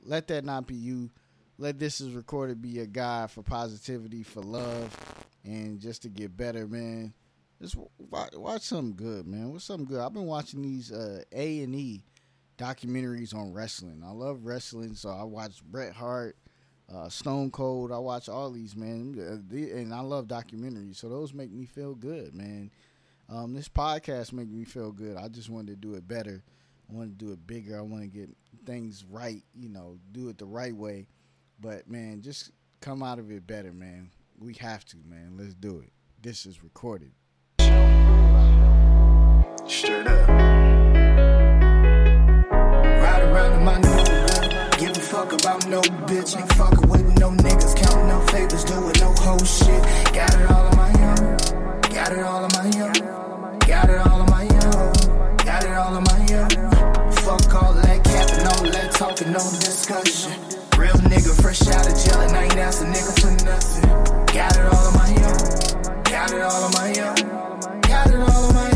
let 0.02 0.30
that 0.30 0.46
not 0.46 0.66
be 0.66 0.76
you. 0.76 1.12
Let 1.58 1.80
this 1.80 2.00
is 2.00 2.14
recorded 2.14 2.62
be 2.62 2.80
a 2.80 2.88
guide 2.88 3.30
for 3.30 3.44
positivity, 3.44 4.24
for 4.24 4.42
love, 4.42 4.98
and 5.44 5.80
just 5.80 6.02
to 6.04 6.10
get 6.10 6.36
better, 6.36 6.66
man. 6.66 7.14
Just 7.62 7.76
watch, 8.00 8.34
watch 8.34 8.62
something 8.62 8.96
good, 8.96 9.28
man. 9.28 9.52
What's 9.52 9.66
something 9.66 9.86
good? 9.86 10.00
I've 10.00 10.14
been 10.14 10.26
watching 10.26 10.62
these 10.62 10.94
uh, 10.94 11.24
A 11.34 11.62
and 11.62 11.76
E 11.76 12.04
documentaries 12.58 13.36
on 13.36 13.52
wrestling. 13.52 14.02
I 14.04 14.12
love 14.12 14.46
wrestling, 14.46 14.96
so 14.96 15.10
I 15.10 15.24
watch 15.24 15.62
Bret 15.62 15.94
Hart, 15.94 16.38
uh, 16.92 17.10
Stone 17.10 17.52
Cold. 17.52 17.92
I 17.92 17.98
watch 17.98 18.30
all 18.30 18.50
these, 18.50 18.78
man, 18.78 19.16
uh, 19.20 19.56
and 19.56 19.94
I 19.94 20.00
love 20.00 20.26
documentaries. 20.28 20.96
So 20.96 21.10
those 21.10 21.34
make 21.34 21.52
me 21.52 21.66
feel 21.66 21.96
good, 21.96 22.34
man. 22.34 22.72
Um, 23.32 23.54
this 23.54 23.70
podcast 23.70 24.34
make 24.34 24.50
me 24.50 24.66
feel 24.66 24.92
good. 24.92 25.16
I 25.16 25.30
just 25.30 25.50
wanted 25.50 25.72
to 25.72 25.88
do 25.88 25.96
it 25.96 26.06
better. 26.06 26.44
I 26.90 26.94
want 26.94 27.18
to 27.18 27.26
do 27.26 27.32
it 27.32 27.48
bigger. 27.48 27.78
I 27.78 27.82
want 27.82 28.04
to 28.04 28.10
get 28.10 28.30
things 28.66 29.06
right. 29.10 29.42
You 29.56 29.70
know, 29.70 29.98
do 30.12 30.28
it 30.28 30.38
the 30.38 30.46
right 30.46 30.76
way. 30.76 31.08
But 31.60 31.90
man, 31.90 32.22
just 32.22 32.52
come 32.82 33.02
out 33.02 33.20
of 33.20 33.32
it 33.32 33.48
better, 33.48 33.72
man. 33.72 34.10
We 34.38 34.56
have 34.56 34.84
to, 34.86 34.98
man. 35.08 35.38
Let's 35.38 35.54
do 35.54 35.80
it. 35.80 35.94
This 36.22 36.46
is 36.46 36.62
recorded. 36.62 37.12
Straight 39.66 40.08
up 40.08 40.30
around 43.32 43.54
in 43.54 43.64
my 43.64 43.78
new 43.78 44.02
Give 44.78 44.98
a 44.98 45.00
fuck 45.00 45.32
about 45.32 45.68
no 45.68 45.82
bitch, 45.82 46.38
ain't 46.38 46.52
fucking 46.54 46.90
with 46.90 47.20
no 47.20 47.30
niggas, 47.30 47.76
counting 47.78 48.08
no 48.08 48.20
favors, 48.28 48.64
doing 48.66 48.94
no 49.00 49.14
whole 49.14 49.46
shit. 49.46 49.84
Got 50.14 50.34
it 50.34 50.52
all 50.52 50.71
got 52.02 52.14
it 52.14 52.24
all 52.24 52.44
on 52.44 52.50
my 52.54 52.66
own, 52.82 52.94
got 53.60 53.88
it 53.88 53.98
all 54.00 54.22
on 54.22 54.30
my 54.32 54.42
own, 54.42 55.38
got 55.38 55.64
it 55.64 55.72
all 55.72 55.94
on 55.96 56.04
my 56.04 56.20
own. 56.34 56.50
Fuck 57.12 57.54
all 57.54 57.74
that 57.76 58.04
capping, 58.04 58.48
all 58.48 58.64
that 58.72 58.92
talking, 58.92 59.32
no 59.32 59.38
discussion. 59.38 60.32
Real 60.80 60.96
nigga, 61.06 61.40
fresh 61.40 61.62
out 61.68 61.86
of 61.88 61.94
jail, 62.04 62.22
and 62.22 62.36
I 62.36 62.46
ain't 62.46 62.58
asked 62.58 62.82
a 62.82 62.86
nigga 62.86 63.14
for 63.22 63.30
nothing. 63.46 63.88
Got 64.34 64.58
it 64.58 64.66
all 64.66 64.88
on 64.88 64.94
my 64.96 65.10
own, 65.12 66.04
got 66.04 66.32
it 66.32 66.42
all 66.42 66.64
on 66.64 66.72
my 66.72 66.90
own, 67.02 67.16
got 67.82 68.08
it 68.08 68.16
all 68.16 68.46
on 68.46 68.54
my 68.56 68.72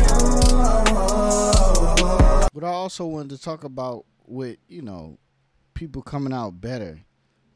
own. 2.42 2.48
But 2.54 2.62
I 2.62 2.68
also 2.68 3.06
wanted 3.06 3.30
to 3.30 3.42
talk 3.42 3.64
about 3.64 4.04
with 4.24 4.58
you 4.68 4.82
know 4.82 5.18
people 5.74 6.00
coming 6.00 6.32
out 6.32 6.60
better, 6.60 7.00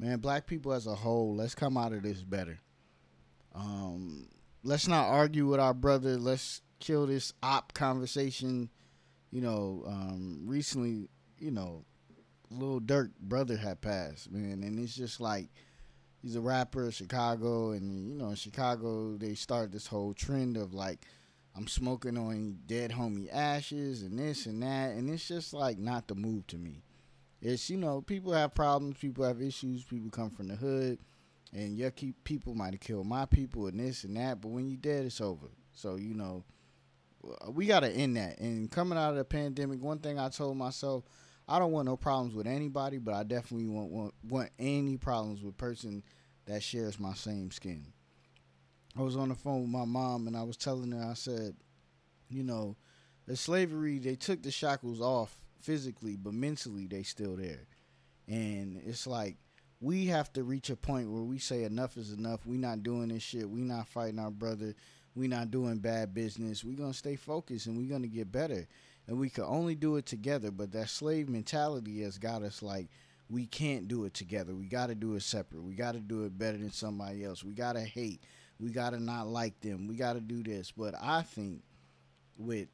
man. 0.01 0.19
Black 0.19 0.49
people 0.49 0.73
as 0.73 0.89
a 0.89 0.97
whole, 0.97 1.37
let's 1.37 1.55
come 1.55 1.77
out 1.77 1.93
of 1.93 2.03
this 2.03 2.25
better. 2.25 2.59
Um, 3.55 4.27
let's 4.63 4.89
not 4.89 5.07
argue 5.07 5.47
with 5.47 5.61
our 5.61 5.75
brother. 5.75 6.17
Let's 6.17 6.63
kill 6.79 7.07
this 7.07 7.33
op 7.43 7.73
conversation. 7.73 8.71
You 9.31 9.43
know, 9.43 9.85
um, 9.87 10.43
recently, 10.45 11.09
you 11.39 11.51
know, 11.51 11.85
Lil 12.51 12.81
Durk 12.81 13.11
brother 13.21 13.57
had 13.57 13.81
passed, 13.81 14.31
man, 14.31 14.63
and 14.65 14.79
it's 14.79 14.95
just 14.95 15.21
like 15.21 15.51
he's 16.21 16.37
a 16.37 16.41
rapper 16.41 16.91
Chicago, 16.91 17.71
and 17.71 18.09
you 18.09 18.15
know, 18.17 18.31
in 18.31 18.35
Chicago 18.35 19.17
they 19.17 19.35
started 19.35 19.73
this 19.73 19.87
whole 19.87 20.13
trend 20.15 20.57
of 20.57 20.75
like 20.75 21.07
I'm 21.57 21.69
smoking 21.69 22.19
on 22.19 22.59
dead 22.67 22.93
homie 22.93 23.33
ashes 23.33 24.03
and 24.03 24.19
this 24.19 24.47
and 24.47 24.63
that, 24.63 24.91
and 24.91 25.09
it's 25.11 25.29
just 25.29 25.53
like 25.53 25.79
not 25.79 26.09
the 26.09 26.15
move 26.15 26.47
to 26.49 26.57
me. 26.59 26.83
It's 27.41 27.71
you 27.71 27.77
know 27.77 28.03
people 28.03 28.33
have 28.33 28.55
problems, 28.55 28.99
people 28.99 29.25
have 29.25 29.41
issues, 29.41 29.85
people 29.85 30.11
come 30.11 30.31
from 30.31 30.49
the 30.49 30.57
hood, 30.57 30.99
and 31.53 31.77
your 31.77 31.91
keep 31.91 32.23
people 32.25 32.55
might 32.55 32.73
have 32.73 32.81
killed 32.81 33.07
my 33.07 33.27
people 33.27 33.67
and 33.67 33.81
this 33.81 34.05
and 34.05 34.17
that, 34.17 34.41
but 34.41 34.49
when 34.49 34.69
you 34.69 34.77
dead, 34.77 35.05
it's 35.05 35.21
over. 35.21 35.49
So 35.73 35.97
you 35.97 36.15
know 36.15 36.45
uh, 37.25 37.51
we 37.51 37.67
gotta 37.67 37.89
end 37.89 38.17
that. 38.17 38.39
And 38.39 38.71
coming 38.71 38.99
out 38.99 39.11
of 39.11 39.17
the 39.17 39.25
pandemic, 39.25 39.83
one 39.83 39.99
thing 39.99 40.19
I 40.19 40.29
told 40.29 40.57
myself, 40.57 41.05
I 41.49 41.59
don't 41.59 41.73
want 41.73 41.87
no 41.87 41.97
problems 41.97 42.35
with 42.35 42.47
anybody, 42.47 42.99
but 42.99 43.15
I 43.15 43.23
definitely 43.25 43.69
want 43.69 43.91
want, 43.91 44.15
want 44.23 44.51
any 44.59 44.97
problems 44.97 45.43
with 45.43 45.57
person 45.57 46.03
that 46.47 46.63
shares 46.63 46.99
my 46.99 47.15
same 47.15 47.51
skin. 47.51 47.93
I 48.99 49.03
was 49.03 49.17
on 49.17 49.29
the 49.29 49.35
phone 49.35 49.63
with 49.63 49.71
my 49.71 49.85
mom 49.85 50.27
and 50.27 50.37
I 50.37 50.43
was 50.43 50.57
telling 50.57 50.91
her, 50.93 51.05
I 51.09 51.15
said, 51.15 51.55
you 52.29 52.43
know, 52.43 52.77
the 53.27 53.37
slavery, 53.37 53.99
they 53.99 54.17
took 54.17 54.43
the 54.43 54.51
shackles 54.51 55.01
off 55.01 55.37
physically, 55.61 56.17
but 56.17 56.35
mentally 56.35 56.87
they 56.87 57.03
still 57.03 57.37
there. 57.37 57.67
And 58.27 58.81
it's 58.85 59.07
like 59.07 59.37
we 59.81 60.07
have 60.07 60.33
to 60.35 60.45
reach 60.45 60.71
a 60.71 60.77
point 60.77 61.11
where 61.11 61.23
we 61.23 61.39
say 61.39 61.65
enough 61.65 61.97
is 61.97 62.13
enough. 62.13 62.45
We 62.45 62.59
not 62.59 62.83
doing 62.83 63.09
this 63.09 63.23
shit. 63.23 63.49
We 63.49 63.61
not 63.61 63.89
fighting 63.89 64.19
our 64.19 64.31
brother. 64.31 64.75
We 65.15 65.27
not 65.27 65.51
doing 65.51 65.79
bad 65.79 66.15
business. 66.15 66.65
We 66.65 66.75
gonna 66.75 66.95
stay 66.95 67.17
focused 67.17 67.67
and 67.67 67.79
we 67.79 67.87
gonna 67.87 68.07
get 68.07 68.31
better. 68.31 68.67
And 69.07 69.19
we 69.19 69.31
can 69.31 69.45
only 69.45 69.75
do 69.75 69.97
it 69.97 70.07
together. 70.07 70.51
But 70.51 70.73
that 70.73 70.89
slave 70.91 71.29
mentality 71.29 72.03
has 72.03 72.19
got 72.19 72.43
us 72.43 72.63
like 72.63 72.89
we 73.31 73.47
can't 73.47 73.89
do 73.89 74.05
it 74.05 74.15
together. 74.15 74.55
We 74.55 74.67
got 74.67 74.89
to 74.89 74.95
do 74.95 75.15
it 75.15 75.23
separate. 75.23 75.63
We 75.63 75.75
got 75.75 75.93
to 75.93 76.01
do 76.01 76.25
it 76.25 76.37
better 76.37 76.59
than 76.59 76.73
somebody 76.73 77.25
else. 77.25 77.45
We 77.45 77.53
got 77.53 77.75
to 77.75 77.81
hate. 77.81 78.21
We 78.59 78.71
got 78.71 78.91
to 78.91 79.01
not 79.01 79.29
like 79.29 79.61
them. 79.61 79.87
We 79.87 79.95
got 79.95 80.15
to 80.15 80.21
do 80.21 80.43
this. 80.43 80.73
But 80.77 80.95
I 81.01 81.23
think 81.23 81.63
with 82.37 82.69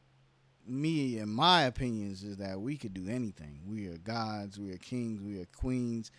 me 0.66 1.18
and 1.18 1.30
my 1.30 1.62
opinions 1.62 2.24
is 2.24 2.38
that 2.38 2.60
we 2.60 2.76
could 2.76 2.94
do 2.94 3.06
anything. 3.08 3.60
We 3.66 3.86
are 3.88 3.98
gods, 3.98 4.58
we 4.58 4.72
are 4.72 4.78
kings, 4.78 5.20
we 5.20 5.40
are 5.40 5.46
queens, 5.56 6.10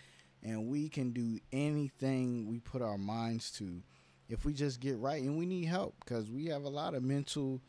and 0.47 0.67
we 0.67 0.89
can 0.89 1.11
do 1.11 1.39
anything 1.51 2.47
we 2.47 2.59
put 2.59 2.81
our 2.81 2.97
minds 2.97 3.51
to 3.51 3.81
if 4.29 4.45
we 4.45 4.53
just 4.53 4.79
get 4.79 4.97
right. 4.97 5.21
And 5.21 5.37
we 5.37 5.45
need 5.45 5.65
help 5.65 5.95
because 5.99 6.31
we 6.31 6.45
have 6.47 6.63
a 6.63 6.69
lot 6.69 6.93
of 6.93 7.03
mental 7.03 7.61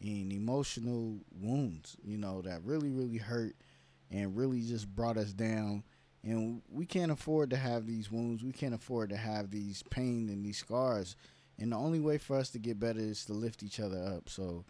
and 0.00 0.32
emotional 0.32 1.20
wounds, 1.40 1.96
you 2.04 2.18
know, 2.18 2.42
that 2.42 2.64
really, 2.64 2.90
really 2.90 3.18
hurt 3.18 3.54
and 4.10 4.36
really 4.36 4.60
just 4.60 4.88
brought 4.94 5.16
us 5.16 5.32
down. 5.32 5.84
And 6.22 6.62
we 6.70 6.86
can't 6.86 7.12
afford 7.12 7.50
to 7.50 7.56
have 7.56 7.86
these 7.86 8.10
wounds. 8.10 8.42
We 8.42 8.52
can't 8.52 8.74
afford 8.74 9.10
to 9.10 9.16
have 9.16 9.50
these 9.50 9.82
pain 9.90 10.28
and 10.28 10.44
these 10.44 10.58
scars 10.58 11.16
and 11.58 11.72
the 11.72 11.76
only 11.76 12.00
way 12.00 12.18
for 12.18 12.36
us 12.36 12.50
to 12.50 12.58
get 12.58 12.80
better 12.80 13.00
is 13.00 13.24
to 13.26 13.32
lift 13.32 13.62
each 13.62 13.80
other 13.80 13.98
up. 13.98 14.28
So, 14.28 14.64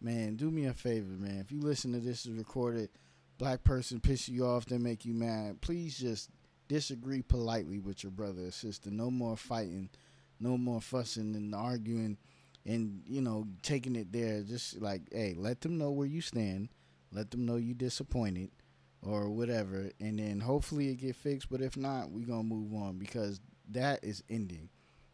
man, 0.00 0.36
do 0.36 0.50
me 0.50 0.66
a 0.66 0.72
favor, 0.72 1.12
man. 1.12 1.38
If 1.40 1.52
you 1.52 1.60
listen 1.60 1.92
to 1.92 2.00
this 2.00 2.26
is 2.26 2.32
recorded, 2.32 2.90
black 3.38 3.64
person 3.64 4.00
piss 4.00 4.28
you 4.28 4.46
off, 4.46 4.66
they 4.66 4.78
make 4.78 5.04
you 5.04 5.14
mad, 5.14 5.60
please 5.60 5.98
just 5.98 6.30
disagree 6.72 7.22
politely 7.22 7.78
with 7.78 8.02
your 8.02 8.12
brother 8.12 8.46
or 8.46 8.50
sister. 8.50 8.90
No 8.90 9.10
more 9.10 9.36
fighting, 9.36 9.90
no 10.40 10.56
more 10.56 10.80
fussing 10.80 11.34
and 11.34 11.54
arguing 11.54 12.16
and, 12.64 13.02
you 13.06 13.20
know, 13.20 13.46
taking 13.62 13.96
it 13.96 14.12
there. 14.12 14.42
Just 14.42 14.80
like, 14.80 15.02
hey, 15.12 15.34
let 15.36 15.60
them 15.60 15.78
know 15.78 15.90
where 15.90 16.06
you 16.06 16.20
stand. 16.20 16.68
Let 17.12 17.30
them 17.30 17.44
know 17.44 17.56
you 17.56 17.74
disappointed 17.74 18.50
or 19.02 19.28
whatever. 19.28 19.90
And 20.00 20.18
then 20.18 20.40
hopefully 20.40 20.88
it 20.88 20.96
get 20.96 21.16
fixed. 21.16 21.50
But 21.50 21.60
if 21.60 21.76
not, 21.76 22.10
we 22.10 22.24
to 22.24 22.42
move 22.42 22.72
on 22.74 22.98
because 22.98 23.40
that 23.70 24.02
is 24.02 24.22
ending 24.30 24.68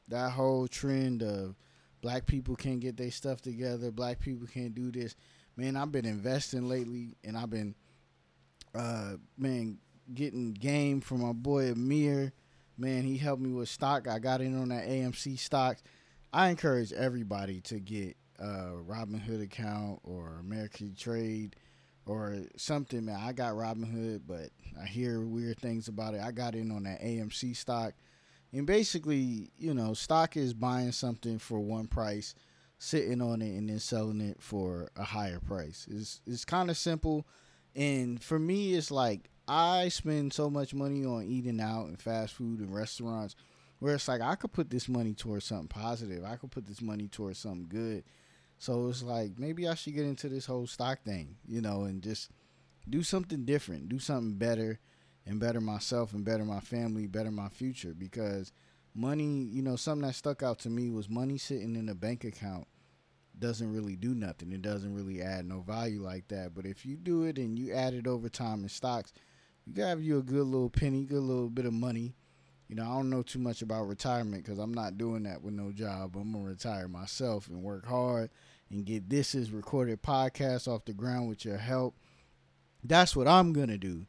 that 0.09 0.33
whole 0.33 0.67
trend 0.67 1.23
of 1.23 1.55
black 2.01 2.27
people 2.27 2.57
can't 2.57 2.81
get 2.81 2.97
their 2.97 3.11
stuff 3.11 3.41
together, 3.41 3.91
black 3.91 4.19
people 4.19 4.47
can't 4.47 4.75
do 4.75 4.91
this. 4.91 5.15
Man, 5.57 5.77
I've 5.77 5.93
been 5.93 6.07
investing 6.07 6.69
lately, 6.69 7.17
and 7.25 7.37
I've 7.37 7.51
been, 7.51 7.75
uh, 8.75 9.15
man, 9.37 9.79
getting 10.15 10.53
game 10.53 11.01
from 11.01 11.23
my 11.23 11.33
boy 11.33 11.73
Amir, 11.73 12.33
man, 12.77 13.03
he 13.03 13.17
helped 13.17 13.43
me 13.43 13.53
with 13.53 13.69
stock. 13.69 14.09
I 14.09 14.19
got 14.19 14.41
in 14.41 14.59
on 14.59 14.69
that 14.69 14.87
AMC 14.87 15.39
stocks. 15.39 15.83
I 16.33 16.49
encourage 16.49 16.93
everybody 16.93 17.61
to 17.63 17.81
get 17.81 18.17
a 18.39 18.73
Robinhood 18.87 19.43
account 19.43 20.01
or 20.05 20.43
Ameritrade 20.45 21.55
or 22.07 22.39
something, 22.57 23.05
man. 23.05 23.19
I 23.21 23.33
got 23.33 23.55
Robinhood, 23.55 24.23
but 24.27 24.51
I 24.81 24.87
hear 24.87 25.21
weird 25.21 25.59
things 25.59 25.89
about 25.89 26.15
it. 26.15 26.21
I 26.21 26.33
got 26.33 26.55
in 26.55 26.71
on 26.71 26.85
that 26.85 27.03
AMC 27.03 27.57
stock. 27.57 27.95
And 28.53 28.67
basically, 28.67 29.51
you 29.59 29.75
know, 29.75 29.93
stock 29.93 30.37
is 30.37 30.55
buying 30.55 30.93
something 30.93 31.39
for 31.39 31.61
one 31.61 31.87
price, 31.87 32.35
sitting 32.79 33.21
on 33.21 33.43
it, 33.43 33.57
and 33.57 33.69
then 33.69 33.79
selling 33.79 34.23
it 34.23 34.41
for 34.41 34.91
a 34.97 35.05
higher 35.05 35.41
price. 35.41 35.87
It's 35.91 36.23
it's 36.27 36.47
kind 36.47 36.71
of 36.71 36.79
simple. 36.79 37.27
And 37.77 38.23
for 38.23 38.39
me, 38.39 38.75
it's 38.75 38.91
like 38.91 39.29
I 39.49 39.89
spend 39.89 40.33
so 40.35 40.51
much 40.51 40.75
money 40.75 41.05
on 41.07 41.25
eating 41.25 41.61
out 41.61 41.87
and 41.87 42.01
fast 42.01 42.35
food 42.35 42.61
and 42.61 42.75
restaurants 42.75 43.35
where 43.79 43.95
it's 43.95 44.09
like 44.09 44.21
I 44.21 44.35
could 44.35 44.53
put 44.53 44.69
this 44.69 44.89
money 44.89 45.15
towards 45.15 45.47
something 45.47 45.69
positive. 45.69 46.23
I 46.25 46.37
could 46.37 46.51
put 46.51 46.67
this 46.67 46.83
money 46.83 47.09
towards 47.09 47.39
something 47.39 47.69
good. 47.69 48.05
So 48.59 48.89
it's 48.89 49.03
like 49.03 49.39
maybe 49.39 49.67
I 49.67 49.75
should 49.75 49.95
get 49.95 50.05
into 50.05 50.29
this 50.29 50.47
whole 50.47 50.67
stock 50.67 51.03
thing, 51.03 51.37
you 51.47 51.63
know, 51.63 51.85
and 51.85 52.03
just 52.03 52.31
do 52.91 53.03
something 53.03 53.45
different, 53.45 53.89
do 53.89 53.99
something 53.99 54.35
better 54.35 54.81
and 55.25 55.41
better 55.41 55.61
myself 55.61 56.13
and 56.13 56.25
better 56.25 56.45
my 56.45 56.61
family, 56.61 57.07
better 57.07 57.31
my 57.31 57.49
future 57.49 57.95
because 57.97 58.53
money, 58.95 59.49
you 59.51 59.63
know, 59.63 59.77
something 59.77 60.07
that 60.07 60.15
stuck 60.15 60.43
out 60.43 60.59
to 60.61 60.71
me 60.71 60.91
was 60.91 61.09
money 61.09 61.39
sitting 61.39 61.77
in 61.77 61.89
a 61.89 61.95
bank 61.95 62.25
account 62.25 62.67
doesn't 63.39 63.73
really 63.73 63.97
do 63.97 64.15
nothing. 64.15 64.53
It 64.53 64.63
doesn't 64.63 64.95
really 64.95 65.23
add 65.23 65.47
no 65.47 65.61
value 65.61 66.03
like 66.03 66.29
that. 66.29 66.55
But 66.55 66.67
if 66.67 66.85
you 66.85 66.97
do 66.97 67.23
it 67.23 67.39
and 67.39 67.59
you 67.59 67.73
add 67.73 67.95
it 67.95 68.07
over 68.07 68.29
time 68.29 68.63
in 68.63 68.69
stocks, 68.69 69.13
have 69.77 70.03
you 70.03 70.19
a 70.19 70.23
good 70.23 70.47
little 70.47 70.71
penny, 70.71 71.05
good 71.05 71.23
little 71.23 71.49
bit 71.49 71.67
of 71.67 71.73
money. 71.73 72.15
You 72.69 72.77
know, 72.77 72.83
I 72.83 72.97
don't 72.97 73.11
know 73.11 73.23
too 73.23 73.39
much 73.39 73.63
about 73.63 73.89
retirement 73.89 74.45
because 74.45 74.59
I'm 74.59 74.75
not 74.75 74.99
doing 74.99 75.23
that 75.23 75.43
with 75.43 75.55
no 75.55 75.73
job. 75.73 76.17
I'm 76.17 76.33
gonna 76.33 76.45
retire 76.45 76.87
myself 76.87 77.49
and 77.49 77.63
work 77.63 77.87
hard 77.87 78.31
and 78.71 78.85
get 78.85 79.09
this 79.09 79.35
is 79.35 79.51
recorded 79.51 80.03
podcast 80.03 80.69
off 80.69 80.85
the 80.85 80.93
ground 80.93 81.29
with 81.29 81.45
your 81.45 81.57
help. 81.57 81.95
That's 82.85 83.17
what 83.17 83.27
I'm 83.27 83.53
gonna 83.53 83.79
do, 83.79 84.07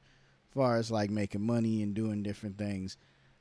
as 0.49 0.53
far 0.53 0.77
as 0.77 0.91
like 0.91 1.09
making 1.09 1.45
money 1.45 1.81
and 1.81 1.93
doing 1.93 2.21
different 2.21 2.57
things. 2.57 2.97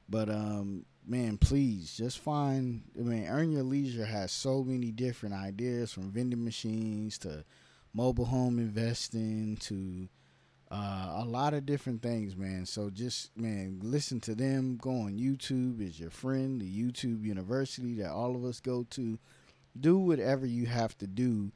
But 0.09 0.31
um, 0.31 0.87
man, 1.05 1.37
please 1.37 1.97
just 1.97 2.21
find. 2.21 2.83
I 2.97 3.03
mean, 3.03 3.27
Earn 3.27 3.51
Your 3.51 3.65
Leisure 3.65 4.07
has 4.07 4.31
so 4.31 4.63
many 4.63 4.93
different 4.93 5.35
ideas 5.35 5.93
from 5.93 6.13
vending 6.13 6.45
machines 6.45 7.19
to 7.19 7.45
mobile 7.93 8.27
home 8.27 8.59
investing 8.59 9.57
to 9.63 10.09
uh, 10.71 11.15
a 11.17 11.25
lot 11.25 11.55
of 11.55 11.65
different 11.65 12.03
things, 12.03 12.37
man. 12.37 12.67
So 12.67 12.91
just 12.91 13.37
man, 13.37 13.81
listen 13.83 14.21
to 14.21 14.35
them. 14.35 14.77
Go 14.81 14.91
on 14.91 15.19
YouTube 15.19 15.81
is 15.81 15.99
your 15.99 16.11
friend, 16.11 16.61
the 16.61 16.67
YouTube 16.67 17.25
University 17.25 17.95
that 17.97 18.11
all 18.11 18.37
of 18.37 18.45
us 18.45 18.61
go 18.61 18.85
to. 18.91 19.19
Do 19.79 19.97
whatever 19.97 20.45
you 20.45 20.67
have 20.67 20.99
to 20.99 21.07
do 21.07 21.53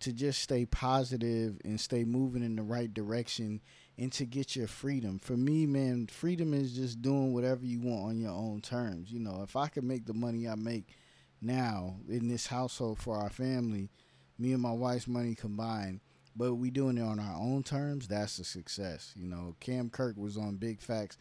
to 0.00 0.12
just 0.12 0.40
stay 0.42 0.64
positive 0.64 1.58
and 1.64 1.80
stay 1.80 2.04
moving 2.04 2.42
in 2.42 2.56
the 2.56 2.62
right 2.62 2.92
direction 2.92 3.60
and 3.98 4.12
to 4.12 4.24
get 4.24 4.54
your 4.54 4.68
freedom. 4.68 5.18
For 5.18 5.36
me, 5.36 5.66
man, 5.66 6.06
freedom 6.06 6.54
is 6.54 6.72
just 6.72 7.02
doing 7.02 7.34
whatever 7.34 7.64
you 7.64 7.80
want 7.80 8.04
on 8.04 8.20
your 8.20 8.32
own 8.32 8.60
terms. 8.60 9.10
You 9.10 9.20
know, 9.20 9.42
if 9.42 9.56
I 9.56 9.68
could 9.68 9.84
make 9.84 10.06
the 10.06 10.14
money 10.14 10.48
I 10.48 10.54
make 10.54 10.96
now 11.42 11.96
in 12.08 12.28
this 12.28 12.46
household 12.46 13.00
for 13.00 13.16
our 13.16 13.30
family, 13.30 13.90
me 14.38 14.52
and 14.52 14.62
my 14.62 14.72
wife's 14.72 15.08
money 15.08 15.34
combined, 15.34 16.00
but 16.38 16.54
we 16.54 16.70
doing 16.70 16.96
it 16.98 17.02
on 17.02 17.18
our 17.18 17.36
own 17.36 17.64
terms, 17.64 18.06
that's 18.06 18.38
a 18.38 18.44
success. 18.44 19.12
You 19.16 19.26
know, 19.26 19.56
Cam 19.58 19.90
Kirk 19.90 20.16
was 20.16 20.36
on 20.36 20.56
Big 20.56 20.80
Facts 20.80 21.18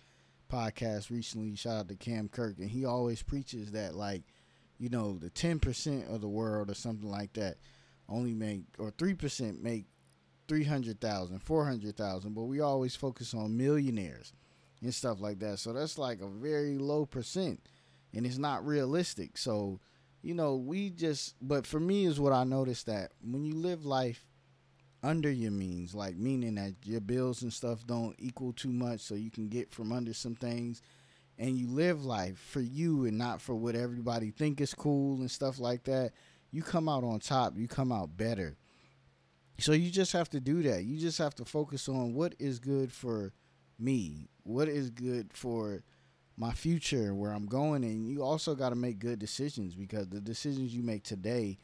podcast 0.49 1.09
recently. 1.09 1.55
Shout 1.55 1.77
out 1.77 1.89
to 1.89 1.95
Cam 1.95 2.29
Kirk, 2.29 2.59
and 2.59 2.69
he 2.69 2.85
always 2.85 3.23
preaches 3.23 3.71
that 3.71 3.95
like, 3.95 4.21
you 4.77 4.89
know, 4.89 5.17
the 5.17 5.31
ten 5.31 5.59
percent 5.59 6.05
of 6.07 6.21
the 6.21 6.29
world 6.29 6.69
or 6.69 6.75
something 6.75 7.09
like 7.09 7.33
that 7.33 7.57
only 8.07 8.35
make 8.35 8.61
or 8.77 8.91
three 8.91 9.15
percent 9.15 9.61
make 9.61 9.85
300,000, 10.47 11.39
400,000, 11.39 12.33
but 12.33 12.43
we 12.43 12.61
always 12.61 12.95
focus 12.95 13.33
on 13.33 13.57
millionaires 13.57 14.31
and 14.81 14.93
stuff 14.93 15.19
like 15.19 15.39
that. 15.39 15.59
So 15.59 15.73
that's 15.73 15.97
like 15.97 16.21
a 16.21 16.27
very 16.27 16.77
low 16.77 17.05
percent 17.05 17.59
and 18.13 18.25
it's 18.25 18.37
not 18.37 18.65
realistic. 18.65 19.37
So, 19.37 19.79
you 20.21 20.33
know, 20.33 20.55
we 20.55 20.89
just 20.89 21.35
but 21.41 21.67
for 21.67 21.79
me 21.79 22.05
is 22.05 22.19
what 22.19 22.33
I 22.33 22.43
noticed 22.43 22.85
that 22.85 23.11
when 23.21 23.43
you 23.43 23.55
live 23.55 23.85
life 23.85 24.25
under 25.07 25.31
your 25.31 25.51
means, 25.51 25.95
like 25.95 26.17
meaning 26.17 26.55
that 26.55 26.73
your 26.83 27.01
bills 27.01 27.41
and 27.41 27.53
stuff 27.53 27.85
don't 27.87 28.15
equal 28.19 28.53
too 28.53 28.71
much 28.71 28.99
so 28.99 29.15
you 29.15 29.31
can 29.31 29.47
get 29.47 29.71
from 29.71 29.91
under 29.91 30.13
some 30.13 30.35
things 30.35 30.81
and 31.39 31.57
you 31.57 31.67
live 31.67 32.03
life 32.03 32.37
for 32.37 32.61
you 32.61 33.05
and 33.05 33.17
not 33.17 33.41
for 33.41 33.55
what 33.55 33.75
everybody 33.75 34.31
think 34.31 34.59
is 34.59 34.73
cool 34.73 35.19
and 35.19 35.31
stuff 35.31 35.59
like 35.59 35.83
that, 35.83 36.11
you 36.51 36.61
come 36.61 36.89
out 36.89 37.03
on 37.03 37.19
top, 37.19 37.57
you 37.57 37.67
come 37.67 37.91
out 37.91 38.17
better 38.17 38.57
so 39.59 39.71
you 39.71 39.89
just 39.89 40.13
have 40.13 40.29
to 40.29 40.39
do 40.39 40.61
that. 40.63 40.83
You 40.83 40.99
just 40.99 41.17
have 41.17 41.35
to 41.35 41.45
focus 41.45 41.89
on 41.89 42.13
what 42.13 42.35
is 42.39 42.59
good 42.59 42.91
for 42.91 43.33
me, 43.79 44.29
what 44.43 44.67
is 44.67 44.89
good 44.89 45.33
for 45.33 45.83
my 46.35 46.51
future, 46.51 47.15
where 47.15 47.31
I'm 47.31 47.47
going, 47.47 47.83
and 47.83 48.07
you 48.07 48.21
also 48.21 48.53
got 48.53 48.69
to 48.69 48.75
make 48.75 48.99
good 48.99 49.17
decisions 49.17 49.73
because 49.73 50.07
the 50.09 50.21
decisions 50.21 50.75
you 50.75 50.83
make 50.83 51.03
today 51.03 51.57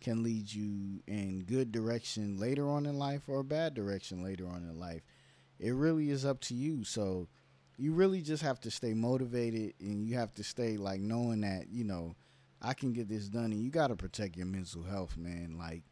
can 0.00 0.22
lead 0.22 0.52
you 0.52 1.02
in 1.06 1.44
good 1.46 1.72
direction 1.72 2.38
later 2.38 2.68
on 2.68 2.86
in 2.86 2.98
life 2.98 3.22
or 3.28 3.40
a 3.40 3.44
bad 3.44 3.74
direction 3.74 4.22
later 4.22 4.48
on 4.48 4.62
in 4.62 4.78
life. 4.78 5.02
It 5.58 5.72
really 5.72 6.10
is 6.10 6.24
up 6.24 6.40
to 6.42 6.54
you. 6.54 6.84
So 6.84 7.28
you 7.76 7.92
really 7.92 8.22
just 8.22 8.42
have 8.42 8.60
to 8.60 8.70
stay 8.70 8.94
motivated 8.94 9.74
and 9.80 10.04
you 10.04 10.16
have 10.16 10.32
to 10.34 10.44
stay 10.44 10.76
like 10.76 11.00
knowing 11.00 11.42
that, 11.42 11.68
you 11.70 11.84
know, 11.84 12.14
I 12.62 12.74
can 12.74 12.92
get 12.92 13.08
this 13.08 13.28
done 13.28 13.52
and 13.52 13.62
you 13.62 13.70
got 13.70 13.88
to 13.88 13.96
protect 13.96 14.36
your 14.36 14.46
mental 14.46 14.82
health, 14.82 15.16
man. 15.16 15.56
Like 15.58 15.82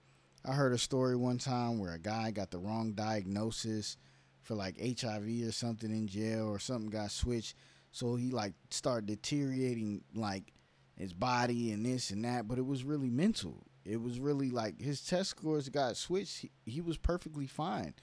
I 0.45 0.53
heard 0.53 0.73
a 0.73 0.79
story 0.79 1.17
one 1.17 1.39
time 1.39 1.79
where 1.79 1.95
a 1.95 1.99
guy 1.99 2.31
got 2.31 2.51
the 2.51 2.59
wrong 2.59 2.93
diagnosis 2.93 3.97
for 4.43 4.55
like 4.55 4.79
HIV 4.79 5.47
or 5.47 5.53
something 5.53 5.91
in 5.91 6.07
jail 6.07 6.47
or 6.47 6.59
something 6.59 6.91
got 6.91 7.11
switched. 7.11 7.55
So 7.91 8.17
he 8.17 8.31
like 8.31 8.55
started 8.71 9.07
deteriorating 9.07 10.03
like 10.15 10.53
his 10.97 11.13
body 11.13 11.73
and 11.73 11.85
this 11.85 12.11
and 12.11 12.25
that, 12.25 12.49
but 12.49 12.59
it 12.59 12.67
was 12.67 12.85
really 12.85 13.11
mental. 13.11 13.63
It 13.89 14.01
was 14.01 14.21
really 14.21 14.51
like 14.51 14.81
his 14.81 15.05
test 15.05 15.31
scores 15.31 15.69
got 15.69 15.97
switched. 15.97 16.39
He, 16.39 16.51
he 16.67 16.81
was 16.81 16.97
perfectly 16.97 17.47
fine. 17.47 17.95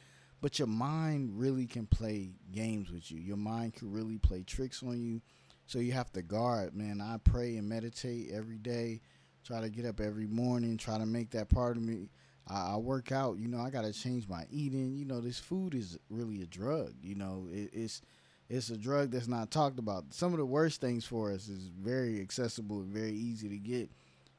But 0.41 0.59
your 0.59 0.67
mind 0.67 1.39
really 1.39 1.65
can 1.65 1.87
play 1.87 2.31
games 2.51 2.91
with 2.91 3.09
you. 3.11 3.19
Your 3.19 3.37
mind 3.37 3.75
can 3.75 3.91
really 3.91 4.17
play 4.17 4.43
tricks 4.43 4.83
on 4.83 5.01
you. 5.01 5.21
So 5.65 5.79
you 5.79 5.93
have 5.93 6.11
to 6.13 6.21
guard, 6.21 6.75
man. 6.75 7.01
I 7.01 7.17
pray 7.23 7.57
and 7.57 7.67
meditate 7.67 8.31
every 8.31 8.57
day. 8.57 9.01
Try 9.43 9.61
to 9.61 9.69
get 9.69 9.85
up 9.85 9.99
every 9.99 10.27
morning. 10.27 10.77
Try 10.77 10.97
to 10.97 11.05
make 11.05 11.31
that 11.31 11.49
part 11.49 11.77
of 11.77 11.83
me 11.83 12.09
I, 12.47 12.73
I 12.73 12.77
work 12.77 13.11
out. 13.11 13.37
You 13.37 13.47
know, 13.47 13.59
I 13.59 13.69
got 13.69 13.83
to 13.83 13.93
change 13.93 14.27
my 14.27 14.45
eating. 14.51 14.95
You 14.95 15.05
know, 15.05 15.21
this 15.21 15.39
food 15.39 15.73
is 15.73 15.97
really 16.09 16.41
a 16.41 16.45
drug. 16.45 16.93
You 17.01 17.15
know, 17.15 17.47
it, 17.51 17.69
it's 17.73 18.01
it's 18.47 18.69
a 18.69 18.77
drug 18.77 19.11
that's 19.11 19.27
not 19.27 19.49
talked 19.49 19.79
about. 19.79 20.13
Some 20.13 20.31
of 20.33 20.37
the 20.37 20.45
worst 20.45 20.79
things 20.79 21.05
for 21.05 21.31
us 21.31 21.47
is 21.47 21.67
very 21.67 22.21
accessible 22.21 22.79
and 22.81 22.93
very 22.93 23.13
easy 23.13 23.49
to 23.49 23.57
get. 23.57 23.89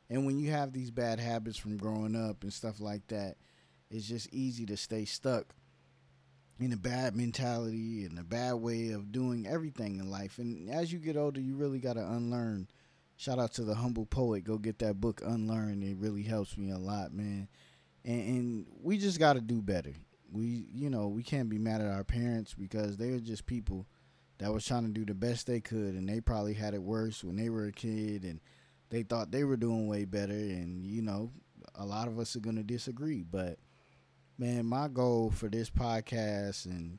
And 0.08 0.24
when 0.24 0.38
you 0.38 0.50
have 0.50 0.72
these 0.72 0.90
bad 0.90 1.18
habits 1.18 1.58
from 1.58 1.76
growing 1.76 2.14
up 2.14 2.42
and 2.42 2.52
stuff 2.52 2.80
like 2.80 3.06
that, 3.08 3.36
it's 3.90 4.06
just 4.06 4.32
easy 4.32 4.66
to 4.66 4.76
stay 4.76 5.04
stuck 5.04 5.54
in 6.58 6.72
a 6.72 6.76
bad 6.76 7.14
mentality 7.14 8.04
and 8.04 8.18
a 8.18 8.24
bad 8.24 8.54
way 8.54 8.90
of 8.90 9.12
doing 9.12 9.46
everything 9.46 9.98
in 9.98 10.10
life. 10.10 10.38
And 10.38 10.70
as 10.70 10.92
you 10.92 10.98
get 10.98 11.16
older, 11.16 11.40
you 11.40 11.56
really 11.56 11.80
got 11.80 11.94
to 11.94 12.06
unlearn. 12.06 12.68
Shout 13.16 13.38
out 13.38 13.52
to 13.54 13.64
the 13.64 13.74
humble 13.74 14.06
poet. 14.06 14.44
Go 14.44 14.58
get 14.58 14.78
that 14.80 15.00
book, 15.00 15.22
Unlearn. 15.24 15.82
It 15.82 15.96
really 15.96 16.22
helps 16.22 16.56
me 16.56 16.70
a 16.70 16.78
lot, 16.78 17.12
man 17.12 17.48
and, 18.06 18.20
and 18.20 18.66
we 18.82 18.96
just 18.96 19.18
got 19.18 19.34
to 19.34 19.40
do 19.40 19.60
better. 19.60 19.92
We, 20.32 20.68
you 20.72 20.88
know, 20.88 21.08
we 21.08 21.22
can't 21.22 21.48
be 21.48 21.58
mad 21.58 21.80
at 21.80 21.90
our 21.90 22.04
parents 22.04 22.54
because 22.54 22.96
they're 22.96 23.18
just 23.18 23.46
people 23.46 23.86
that 24.38 24.52
was 24.52 24.64
trying 24.64 24.84
to 24.84 24.92
do 24.92 25.04
the 25.04 25.14
best 25.14 25.46
they 25.46 25.60
could, 25.60 25.94
and 25.94 26.08
they 26.08 26.20
probably 26.20 26.54
had 26.54 26.74
it 26.74 26.82
worse 26.82 27.24
when 27.24 27.36
they 27.36 27.48
were 27.48 27.66
a 27.66 27.72
kid, 27.72 28.22
and 28.22 28.40
they 28.90 29.02
thought 29.02 29.30
they 29.30 29.44
were 29.44 29.56
doing 29.56 29.88
way 29.88 30.04
better. 30.04 30.32
And 30.32 30.86
you 30.86 31.02
know, 31.02 31.30
a 31.74 31.84
lot 31.84 32.08
of 32.08 32.18
us 32.18 32.36
are 32.36 32.40
gonna 32.40 32.62
disagree, 32.62 33.22
but 33.22 33.58
man, 34.38 34.66
my 34.66 34.88
goal 34.88 35.30
for 35.30 35.48
this 35.48 35.70
podcast 35.70 36.66
and 36.66 36.98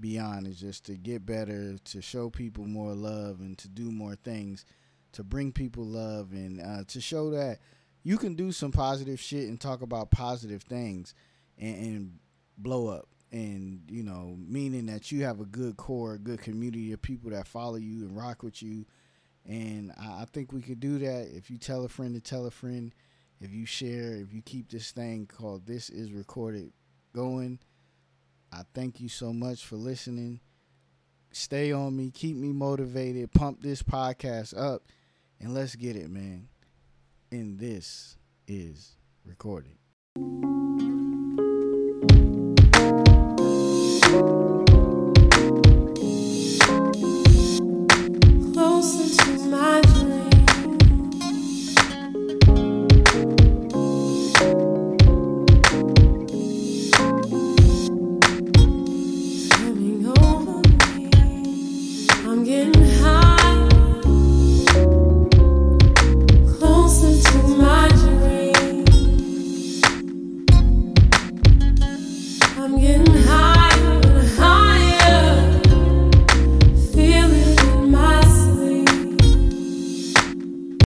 beyond 0.00 0.46
is 0.46 0.60
just 0.60 0.86
to 0.86 0.96
get 0.96 1.26
better, 1.26 1.76
to 1.76 2.00
show 2.00 2.30
people 2.30 2.64
more 2.64 2.94
love, 2.94 3.40
and 3.40 3.58
to 3.58 3.68
do 3.68 3.90
more 3.90 4.14
things 4.14 4.64
to 5.12 5.24
bring 5.24 5.52
people 5.52 5.84
love 5.84 6.32
and 6.32 6.60
uh, 6.60 6.84
to 6.86 7.00
show 7.00 7.30
that 7.30 7.58
you 8.02 8.18
can 8.18 8.34
do 8.34 8.52
some 8.52 8.72
positive 8.72 9.20
shit 9.20 9.48
and 9.48 9.60
talk 9.60 9.82
about 9.82 10.10
positive 10.10 10.62
things 10.62 11.14
and, 11.58 11.76
and 11.76 12.18
blow 12.56 12.88
up 12.88 13.08
and 13.30 13.82
you 13.88 14.02
know 14.02 14.36
meaning 14.38 14.86
that 14.86 15.12
you 15.12 15.24
have 15.24 15.40
a 15.40 15.44
good 15.44 15.76
core 15.76 16.14
a 16.14 16.18
good 16.18 16.40
community 16.40 16.92
of 16.92 17.02
people 17.02 17.30
that 17.30 17.46
follow 17.46 17.76
you 17.76 18.06
and 18.06 18.16
rock 18.16 18.42
with 18.42 18.62
you 18.62 18.86
and 19.48 19.92
I, 19.98 20.22
I 20.22 20.24
think 20.32 20.52
we 20.52 20.62
could 20.62 20.80
do 20.80 20.98
that 20.98 21.28
if 21.34 21.50
you 21.50 21.58
tell 21.58 21.84
a 21.84 21.88
friend 21.88 22.14
to 22.14 22.20
tell 22.20 22.46
a 22.46 22.50
friend 22.50 22.94
if 23.40 23.52
you 23.52 23.66
share 23.66 24.14
if 24.14 24.32
you 24.32 24.42
keep 24.42 24.70
this 24.70 24.92
thing 24.92 25.26
called 25.26 25.66
this 25.66 25.90
is 25.90 26.12
recorded 26.12 26.72
going 27.14 27.58
i 28.52 28.62
thank 28.74 29.00
you 29.00 29.08
so 29.08 29.32
much 29.32 29.64
for 29.64 29.76
listening 29.76 30.40
stay 31.32 31.72
on 31.72 31.96
me, 31.96 32.10
keep 32.10 32.36
me 32.36 32.52
motivated, 32.52 33.32
pump 33.32 33.62
this 33.62 33.82
podcast 33.82 34.56
up, 34.58 34.82
and 35.40 35.54
let's 35.54 35.76
get 35.76 35.96
it, 35.96 36.10
man. 36.10 36.48
And 37.30 37.58
this 37.58 38.16
is 38.46 38.96
recorded. 39.24 39.76